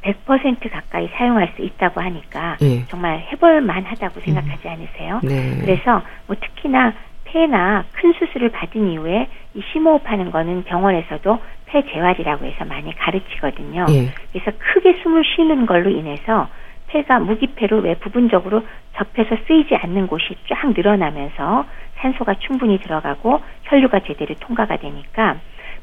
100% 0.02 0.70
가까이 0.72 1.10
사용할 1.16 1.52
수 1.56 1.62
있다고 1.64 2.02
하니까 2.02 2.58
네. 2.62 2.86
정말 2.89 3.26
해볼 3.32 3.62
만하다고 3.62 4.20
생각하지 4.22 4.68
음. 4.68 4.72
않으세요? 4.72 5.20
네. 5.24 5.58
그래서 5.62 6.04
뭐 6.28 6.36
특히나 6.39 6.93
폐나 7.26 7.84
큰 7.93 8.14
수술을 8.14 8.50
받은 8.50 8.91
이후에 8.91 9.28
이 9.56 9.62
심호흡하는 9.72 10.32
거는 10.32 10.64
병원에서도 10.64 11.39
폐 11.66 11.84
재활이라고 11.91 12.46
해서 12.46 12.66
많이 12.66 12.96
가르치거든요. 12.96 13.86
네. 13.86 14.10
그래서 14.32 14.52
크게 14.58 15.00
숨을 15.02 15.24
쉬는 15.36 15.66
걸로 15.66 15.89
인해서 15.89 16.48
폐가 16.88 17.19
무기폐로 17.19 17.79
왜 17.79 17.95
부분적으로 17.95 18.63
접해서 18.95 19.36
쓰이지 19.47 19.75
않는 19.75 20.07
곳이 20.07 20.36
쫙 20.49 20.73
늘어나면서 20.75 21.65
산소가 21.97 22.36
충분히 22.39 22.79
들어가고 22.79 23.41
혈류가 23.63 24.01
제대로 24.01 24.36
통과가 24.36 24.77
되니까 24.77 25.38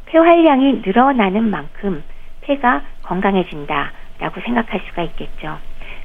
폐 0.06 0.18
활량이 0.18 0.82
늘어나는 0.84 1.50
만큼 1.50 2.02
폐가 2.42 2.82
건강해진다라고 3.02 4.40
생각할 4.44 4.80
수가 4.88 5.02
있겠죠. 5.02 5.58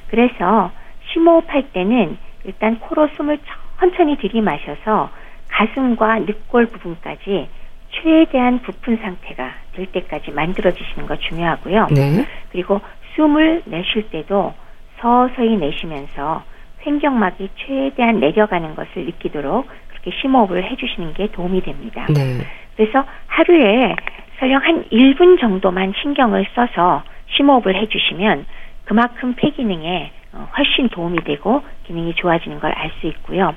그래서 0.08 0.70
심호흡할 1.12 1.70
때는 1.72 2.16
일단 2.44 2.78
코로 2.80 3.08
숨을 3.16 3.38
천천히 3.78 4.16
들이마셔서 4.16 5.10
가슴과 5.48 6.20
늑골 6.20 6.66
부분까지 6.66 7.48
최대한 7.90 8.60
부푼 8.60 8.96
상태가 8.98 9.52
될 9.74 9.86
때까지 9.86 10.30
만들어 10.32 10.70
주시는 10.72 11.06
거 11.06 11.16
중요하고요. 11.16 11.88
네. 11.90 12.26
그리고 12.50 12.80
숨을 13.14 13.62
내쉴 13.64 14.10
때도 14.10 14.54
서서히 15.00 15.56
내쉬면서 15.56 16.42
횡격막이 16.86 17.48
최대한 17.56 18.20
내려가는 18.20 18.74
것을 18.74 19.04
느끼도록 19.04 19.68
그렇게 19.88 20.10
심호흡을 20.20 20.64
해주시는 20.64 21.14
게 21.14 21.28
도움이 21.32 21.62
됩니다. 21.62 22.06
네. 22.08 22.38
그래서 22.76 23.04
하루에 23.26 23.96
설령 24.38 24.62
한 24.62 24.84
1분 24.84 25.40
정도만 25.40 25.92
신경을 26.00 26.46
써서 26.54 27.02
심호흡을 27.36 27.74
해주시면 27.74 28.46
그만큼 28.84 29.34
폐 29.36 29.50
기능에 29.50 30.12
어, 30.32 30.48
훨씬 30.56 30.88
도움이 30.88 31.24
되고 31.24 31.62
기능이 31.86 32.14
좋아지는 32.14 32.60
걸 32.60 32.72
알 32.74 32.90
수 33.00 33.06
있고요. 33.08 33.54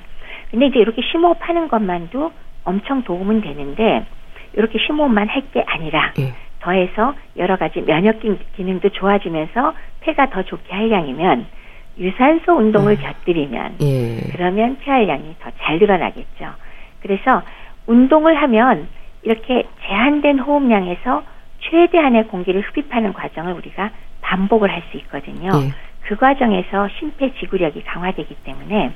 근데 0.50 0.66
이제 0.66 0.78
이렇게 0.80 1.00
심호흡하는 1.02 1.68
것만도 1.68 2.32
엄청 2.64 3.02
도움은 3.04 3.40
되는데 3.40 4.04
이렇게 4.54 4.78
심호흡만 4.78 5.28
할 5.28 5.42
게 5.52 5.62
아니라 5.66 6.12
네. 6.16 6.34
더해서 6.62 7.14
여러 7.36 7.56
가지 7.56 7.80
면역 7.82 8.20
기능도 8.56 8.88
좋아지면서 8.90 9.74
폐가 10.00 10.30
더 10.30 10.42
좋게 10.42 10.72
하려면 10.72 11.46
유산소 11.98 12.52
운동을 12.54 12.92
음. 12.92 13.02
곁들이면 13.02 13.76
예. 13.82 14.16
그러면 14.32 14.78
폐활량이 14.80 15.36
더 15.40 15.50
잘 15.60 15.78
늘어나겠죠. 15.78 16.46
그래서 17.00 17.42
운동을 17.86 18.40
하면 18.42 18.88
이렇게 19.22 19.64
제한된 19.86 20.38
호흡량에서 20.38 21.22
최대한의 21.60 22.28
공기를 22.28 22.60
흡입하는 22.62 23.12
과정을 23.12 23.52
우리가 23.52 23.90
반복을 24.22 24.70
할 24.70 24.82
수 24.90 24.96
있거든요. 24.98 25.50
예. 25.54 25.72
그 26.02 26.16
과정에서 26.16 26.88
심폐지구력이 26.98 27.82
강화되기 27.84 28.34
때문에 28.44 28.92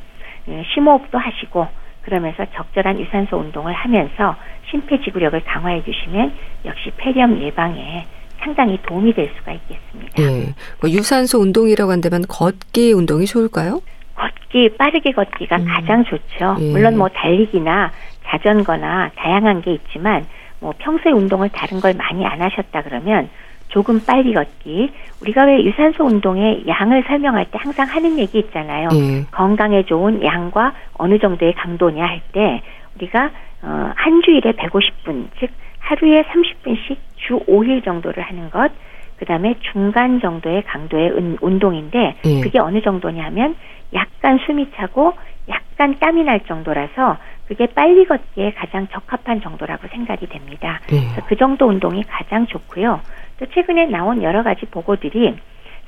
음, 0.48 0.62
심호흡도 0.74 1.18
하시고 1.18 1.66
그러면서 2.06 2.46
적절한 2.54 3.00
유산소 3.00 3.36
운동을 3.36 3.72
하면서 3.72 4.36
심폐지구력을 4.70 5.38
강화해 5.44 5.82
주시면 5.82 6.32
역시 6.64 6.92
폐렴 6.96 7.42
예방에 7.42 8.06
상당히 8.38 8.78
도움이 8.82 9.12
될 9.12 9.28
수가 9.36 9.52
있겠습니다. 9.52 10.22
예. 10.22 10.54
뭐 10.80 10.88
유산소 10.88 11.40
운동이라고 11.40 11.90
한다면 11.90 12.22
걷기 12.28 12.92
운동이 12.92 13.26
좋을까요? 13.26 13.80
걷기, 14.14 14.76
빠르게 14.76 15.10
걷기가 15.10 15.56
음. 15.56 15.66
가장 15.66 16.04
좋죠. 16.04 16.56
예. 16.60 16.70
물론 16.70 16.96
뭐 16.96 17.08
달리기나 17.08 17.90
자전거나 18.26 19.10
다양한 19.16 19.62
게 19.62 19.72
있지만 19.72 20.24
뭐 20.60 20.72
평소에 20.78 21.10
운동을 21.10 21.48
다른 21.48 21.80
걸 21.80 21.94
많이 21.94 22.24
안 22.24 22.40
하셨다 22.40 22.82
그러면 22.82 23.28
조금 23.76 24.00
빨리 24.06 24.32
걷기. 24.32 24.90
우리가 25.20 25.44
왜 25.44 25.62
유산소 25.62 26.04
운동의 26.04 26.64
양을 26.66 27.04
설명할 27.06 27.44
때 27.50 27.58
항상 27.60 27.86
하는 27.86 28.18
얘기 28.18 28.38
있잖아요. 28.38 28.88
예. 28.94 29.24
건강에 29.30 29.82
좋은 29.82 30.24
양과 30.24 30.72
어느 30.94 31.18
정도의 31.18 31.52
강도냐 31.52 32.02
할 32.02 32.22
때 32.32 32.62
우리가 32.96 33.30
어, 33.60 33.92
한 33.94 34.22
주일에 34.22 34.52
150분, 34.52 35.28
즉 35.38 35.50
하루에 35.80 36.22
30분씩 36.22 36.96
주 37.16 37.38
5일 37.40 37.84
정도를 37.84 38.22
하는 38.22 38.48
것. 38.50 38.72
그다음에 39.18 39.54
중간 39.60 40.20
정도의 40.20 40.62
강도의 40.62 41.36
운동인데 41.42 42.16
예. 42.24 42.40
그게 42.40 42.58
어느 42.58 42.80
정도냐면 42.80 43.56
약간 43.92 44.38
숨이 44.46 44.70
차고 44.74 45.12
약간 45.50 45.96
땀이 46.00 46.24
날 46.24 46.40
정도라서 46.40 47.18
그게 47.46 47.66
빨리 47.66 48.06
걷기에 48.06 48.52
가장 48.52 48.88
적합한 48.88 49.42
정도라고 49.42 49.86
생각이 49.88 50.26
됩니다. 50.28 50.80
예. 50.92 51.20
그 51.28 51.36
정도 51.36 51.66
운동이 51.66 52.02
가장 52.04 52.46
좋고요. 52.46 53.00
또 53.38 53.46
최근에 53.46 53.86
나온 53.86 54.22
여러 54.22 54.42
가지 54.42 54.66
보고들이 54.66 55.36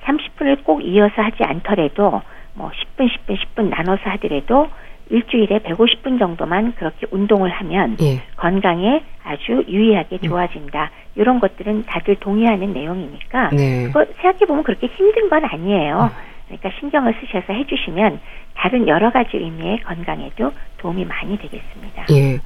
30분을 0.05 0.65
꼭 0.65 0.81
이어서 0.83 1.23
하지 1.23 1.43
않더라도 1.43 2.23
뭐 2.55 2.71
10분, 2.71 3.09
10분, 3.09 3.39
10분 3.39 3.69
나눠서 3.69 4.03
하더라도 4.11 4.69
일주일에 5.11 5.61
150분 5.61 6.19
정도만 6.19 6.75
그렇게 6.75 7.07
운동을 7.11 7.51
하면 7.51 7.97
예. 8.01 8.21
건강에 8.37 9.03
아주 9.25 9.65
유의하게 9.67 10.19
음. 10.23 10.29
좋아진다. 10.29 10.83
음. 10.85 11.09
이런 11.15 11.41
것들은 11.41 11.85
다들 11.87 12.17
동의하는 12.17 12.73
내용이니까 12.73 13.51
네. 13.51 13.87
그거 13.87 14.05
생각해 14.21 14.47
보면 14.47 14.63
그렇게 14.65 14.87
힘든 14.87 15.29
건 15.29 15.45
아니에요. 15.45 16.11
음. 16.13 16.29
그러니까 16.47 16.71
신경을 16.79 17.15
쓰셔서 17.21 17.53
해주시면 17.53 18.21
다른 18.55 18.89
여러 18.89 19.11
가지 19.11 19.37
의미의 19.37 19.81
건강에도 19.81 20.53
도움이 20.79 21.05
많이 21.05 21.39
되겠습니다. 21.39 22.07
예. 22.11 22.39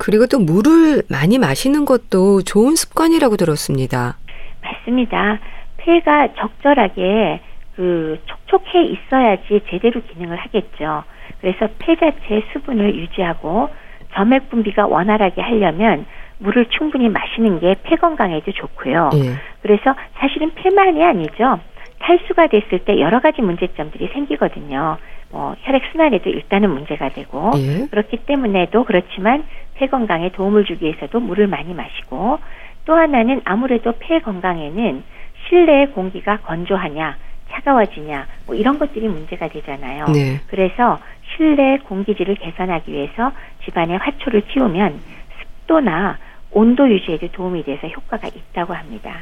그리고 0.00 0.26
또 0.26 0.38
물을 0.38 1.02
많이 1.10 1.38
마시는 1.38 1.84
것도 1.84 2.42
좋은 2.42 2.74
습관이라고 2.74 3.36
들었습니다. 3.36 4.16
맞습니다. 4.62 5.38
폐가 5.76 6.28
적절하게 6.34 7.40
그 7.76 8.18
촉촉해 8.26 8.82
있어야지 8.84 9.60
제대로 9.68 10.00
기능을 10.02 10.36
하겠죠. 10.38 11.04
그래서 11.40 11.68
폐 11.78 11.96
자체의 11.96 12.44
수분을 12.52 12.94
유지하고 12.96 13.68
점액 14.14 14.48
분비가 14.50 14.86
원활하게 14.86 15.40
하려면 15.42 16.06
물을 16.38 16.66
충분히 16.70 17.08
마시는 17.08 17.60
게 17.60 17.74
폐 17.84 17.96
건강에도 17.96 18.50
좋고요. 18.52 19.10
예. 19.14 19.34
그래서 19.62 19.94
사실은 20.18 20.50
폐만이 20.54 21.04
아니죠. 21.04 21.60
탈수가 21.98 22.46
됐을 22.46 22.78
때 22.80 22.98
여러 23.00 23.20
가지 23.20 23.42
문제점들이 23.42 24.08
생기거든요. 24.14 24.96
뭐 25.30 25.54
혈액 25.60 25.82
순환에도 25.92 26.28
일단은 26.28 26.70
문제가 26.70 27.08
되고 27.10 27.52
예. 27.56 27.86
그렇기 27.86 28.18
때문에도 28.26 28.84
그렇지만 28.84 29.44
폐 29.74 29.86
건강에 29.86 30.30
도움을 30.30 30.64
주기 30.64 30.86
위해서도 30.86 31.20
물을 31.20 31.46
많이 31.46 31.72
마시고 31.72 32.38
또 32.84 32.94
하나는 32.94 33.40
아무래도 33.44 33.92
폐 33.98 34.20
건강에는 34.20 35.02
실내의 35.48 35.92
공기가 35.92 36.38
건조하냐 36.38 37.16
차가워지냐 37.50 38.26
뭐 38.46 38.54
이런 38.54 38.78
것들이 38.78 39.08
문제가 39.08 39.48
되잖아요. 39.48 40.06
네. 40.06 40.40
그래서 40.48 40.98
실내 41.36 41.78
공기질을 41.78 42.34
개선하기 42.36 42.92
위해서 42.92 43.32
집안에 43.64 43.96
화초를 43.96 44.42
키우면 44.48 45.00
습도나 45.40 46.18
온도 46.52 46.90
유지에도 46.90 47.28
도움이 47.28 47.64
돼서 47.64 47.86
효과가 47.86 48.28
있다고 48.28 48.74
합니다. 48.74 49.14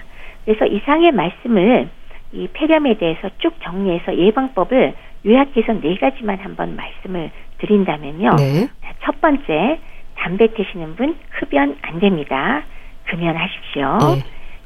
그래서 0.45 0.65
이상의 0.65 1.13
말씀을 1.13 1.89
이 2.33 2.49
폐렴에 2.53 2.99
대해서 2.99 3.31
쭉 3.39 3.55
정리해서 3.63 4.17
예방법을 4.17 4.95
요약해서 5.27 5.81
네 5.81 5.97
가지만 5.97 6.39
한번 6.39 6.77
말씀을 6.77 7.31
드린다면요. 7.59 8.37
네. 8.37 8.69
첫 9.03 9.21
번째, 9.21 9.79
담배 10.15 10.53
태시는 10.53 10.97
분 10.97 11.17
흡연 11.31 11.77
안 11.83 12.01
됩니다. 12.01 12.63
금연하십시오. 13.07 13.99
네. 14.17 14.23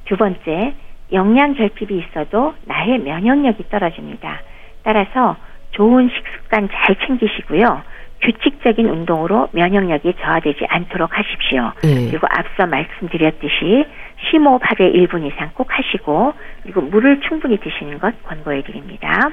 두 0.07 0.17
번째, 0.17 0.75
영양 1.13 1.55
결핍이 1.55 1.99
있어도 2.01 2.55
나의 2.65 2.99
면역력이 2.99 3.69
떨어집니다. 3.71 4.41
따라서 4.83 5.37
좋은 5.73 6.09
식습관 6.09 6.69
잘 6.69 6.97
챙기시고요. 7.07 7.83
규칙적인 8.23 8.89
운동으로 8.89 9.49
면역력이 9.53 10.15
저하되지 10.21 10.67
않도록 10.69 11.11
하십시오. 11.17 11.73
네. 11.83 12.09
그리고 12.11 12.27
앞서 12.31 12.67
말씀드렸듯이 12.67 13.85
심호흡 14.31 14.63
하루에 14.65 14.93
1분 14.93 15.27
이상 15.27 15.51
꼭 15.55 15.69
하시고 15.77 16.33
그리고 16.63 16.83
물을 16.83 17.21
충분히 17.23 17.59
드시는 17.59 17.99
것 17.99 18.23
권고해 18.23 18.63
드립니다. 18.63 19.31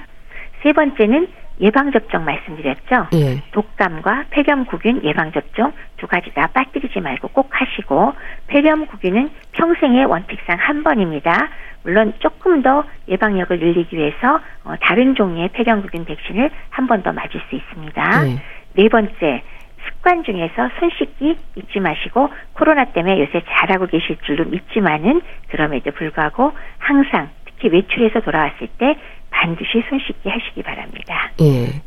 세 0.62 0.74
번째는 0.74 1.28
예방접종 1.62 2.24
말씀드렸죠. 2.24 3.08
예. 3.14 3.42
독감과 3.52 4.26
폐렴구균 4.30 5.04
예방접종 5.04 5.74
두 5.98 6.08
가지 6.08 6.34
다 6.34 6.48
빠뜨리지 6.54 7.02
말고 7.02 7.28
꼭 7.30 7.50
하시고 7.52 8.14
폐렴구균은 8.48 9.30
평생의 9.52 10.06
원칙상 10.06 10.58
한 10.58 10.84
번입니다. 10.84 11.50
물론 11.84 12.14
조금 12.20 12.62
더 12.62 12.86
예방력을 13.10 13.58
늘리기 13.60 13.96
위해서 13.98 14.40
어, 14.64 14.74
다른 14.82 15.16
종류의 15.16 15.50
폐렴구균 15.50 16.06
백신을 16.06 16.50
한 16.70 16.88
번 16.88 17.04
더 17.04 17.12
맞을 17.12 17.42
수 17.50 17.56
있습니다. 17.56 18.28
예. 18.28 18.42
네 18.76 18.88
번째 18.90 19.44
습관 19.88 20.24
중에서 20.24 20.70
손 20.80 20.90
씻기 20.98 21.38
잊지 21.56 21.80
마시고 21.82 22.30
코로나 22.54 22.86
때문에 22.86 23.20
요새 23.20 23.42
잘하고 23.50 23.88
계실 23.88 24.18
줄로 24.24 24.46
믿지만은 24.46 25.22
그럼에도 25.50 25.92
불구하고 25.92 26.54
항상 26.78 27.30
특히 27.46 27.70
외출해서 27.70 28.22
돌아왔을 28.22 28.68
때 28.78 28.98
반드시 29.30 29.84
손 29.90 30.00
씻기 30.00 30.30
하시기 30.30 30.64
바랍니다. 30.64 31.32
예. 31.42 31.82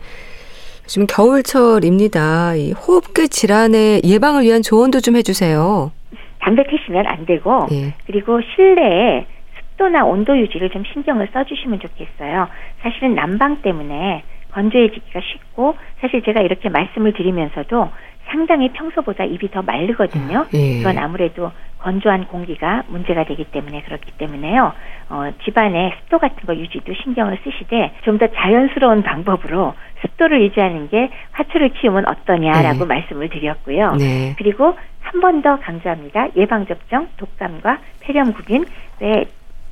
지금 0.86 1.06
겨울철입니다. 1.06 2.54
이 2.56 2.72
호흡기 2.72 3.28
질환의 3.28 4.02
예방을 4.04 4.42
위한 4.42 4.62
조언도 4.62 5.00
좀 5.00 5.16
해주세요. 5.16 5.92
담배 6.40 6.64
피시면 6.64 7.06
안 7.06 7.24
되고 7.24 7.66
예. 7.72 7.94
그리고 8.06 8.40
실내에 8.54 9.26
습도나 9.72 10.04
온도 10.04 10.36
유지를 10.36 10.70
좀 10.70 10.82
신경을 10.92 11.28
써주시면 11.32 11.80
좋겠어요. 11.80 12.48
사실은 12.82 13.14
난방 13.14 13.62
때문에 13.62 14.24
건조해지기가 14.52 15.20
쉽고 15.20 15.76
사실 16.00 16.22
제가 16.22 16.40
이렇게 16.42 16.68
말씀을 16.68 17.12
드리면서도 17.14 17.90
상당히 18.28 18.70
평소보다 18.72 19.24
입이 19.24 19.50
더 19.50 19.62
마르거든요. 19.62 20.46
예. 20.54 20.78
그건 20.78 20.98
아무래도 20.98 21.50
건조한 21.80 22.26
공기가 22.28 22.84
문제가 22.88 23.24
되기 23.24 23.44
때문에 23.44 23.82
그렇기 23.82 24.12
때문에요. 24.12 24.72
어, 25.10 25.30
집안에 25.44 25.94
습도 25.98 26.18
같은 26.18 26.36
거 26.46 26.54
유지도 26.54 26.94
신경을 27.02 27.38
쓰시되 27.42 27.92
좀 28.04 28.18
더 28.18 28.28
자연스러운 28.28 29.02
방법으로 29.02 29.74
습도를 30.02 30.42
유지하는 30.42 30.88
게 30.88 31.10
화초를 31.32 31.70
키우면 31.70 32.06
어떠냐라고 32.08 32.80
네. 32.80 32.84
말씀을 32.86 33.28
드렸고요. 33.28 33.96
네. 33.96 34.34
그리고 34.38 34.76
한 35.00 35.20
번 35.20 35.42
더 35.42 35.58
강조합니다. 35.58 36.28
예방접종, 36.36 37.08
독감과 37.16 37.78
폐렴구균. 38.00 38.64
왜 39.00 39.24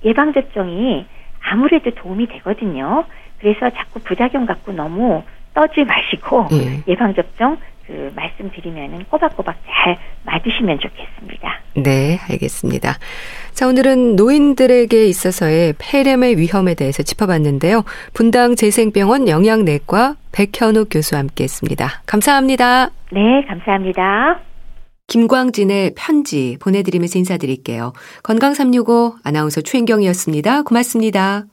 예방접종이 0.04 1.06
아무래도 1.42 1.90
도움이 1.92 2.26
되거든요. 2.26 3.04
그래서 3.38 3.70
자꾸 3.70 4.00
부작용 4.00 4.44
갖고 4.46 4.72
너무 4.72 5.22
떠지 5.54 5.84
마시고 5.84 6.48
네. 6.50 6.82
예방접종 6.88 7.56
그 7.90 8.12
말씀드리면은 8.14 9.04
꼬박꼬박 9.10 9.56
잘 9.66 9.98
맞으시면 10.22 10.78
좋겠습니다. 10.78 11.60
네, 11.74 12.20
알겠습니다. 12.30 12.98
자, 13.52 13.66
오늘은 13.66 14.14
노인들에게 14.14 15.06
있어서의 15.06 15.74
폐렴의 15.76 16.38
위험에 16.38 16.74
대해서 16.74 17.02
짚어봤는데요. 17.02 17.82
분당 18.14 18.54
재생병원 18.54 19.28
영양내과 19.28 20.14
백현욱 20.30 20.86
교수와 20.88 21.18
함께 21.18 21.44
했습니다. 21.44 22.02
감사합니다. 22.06 22.90
네, 23.10 23.44
감사합니다. 23.48 24.40
김광진의 25.08 25.94
편지 25.96 26.56
보내드리면서 26.60 27.18
인사드릴게요. 27.18 27.92
건강365 28.22 29.16
아나운서 29.24 29.60
최인경이었습니다. 29.62 30.62
고맙습니다. 30.62 31.46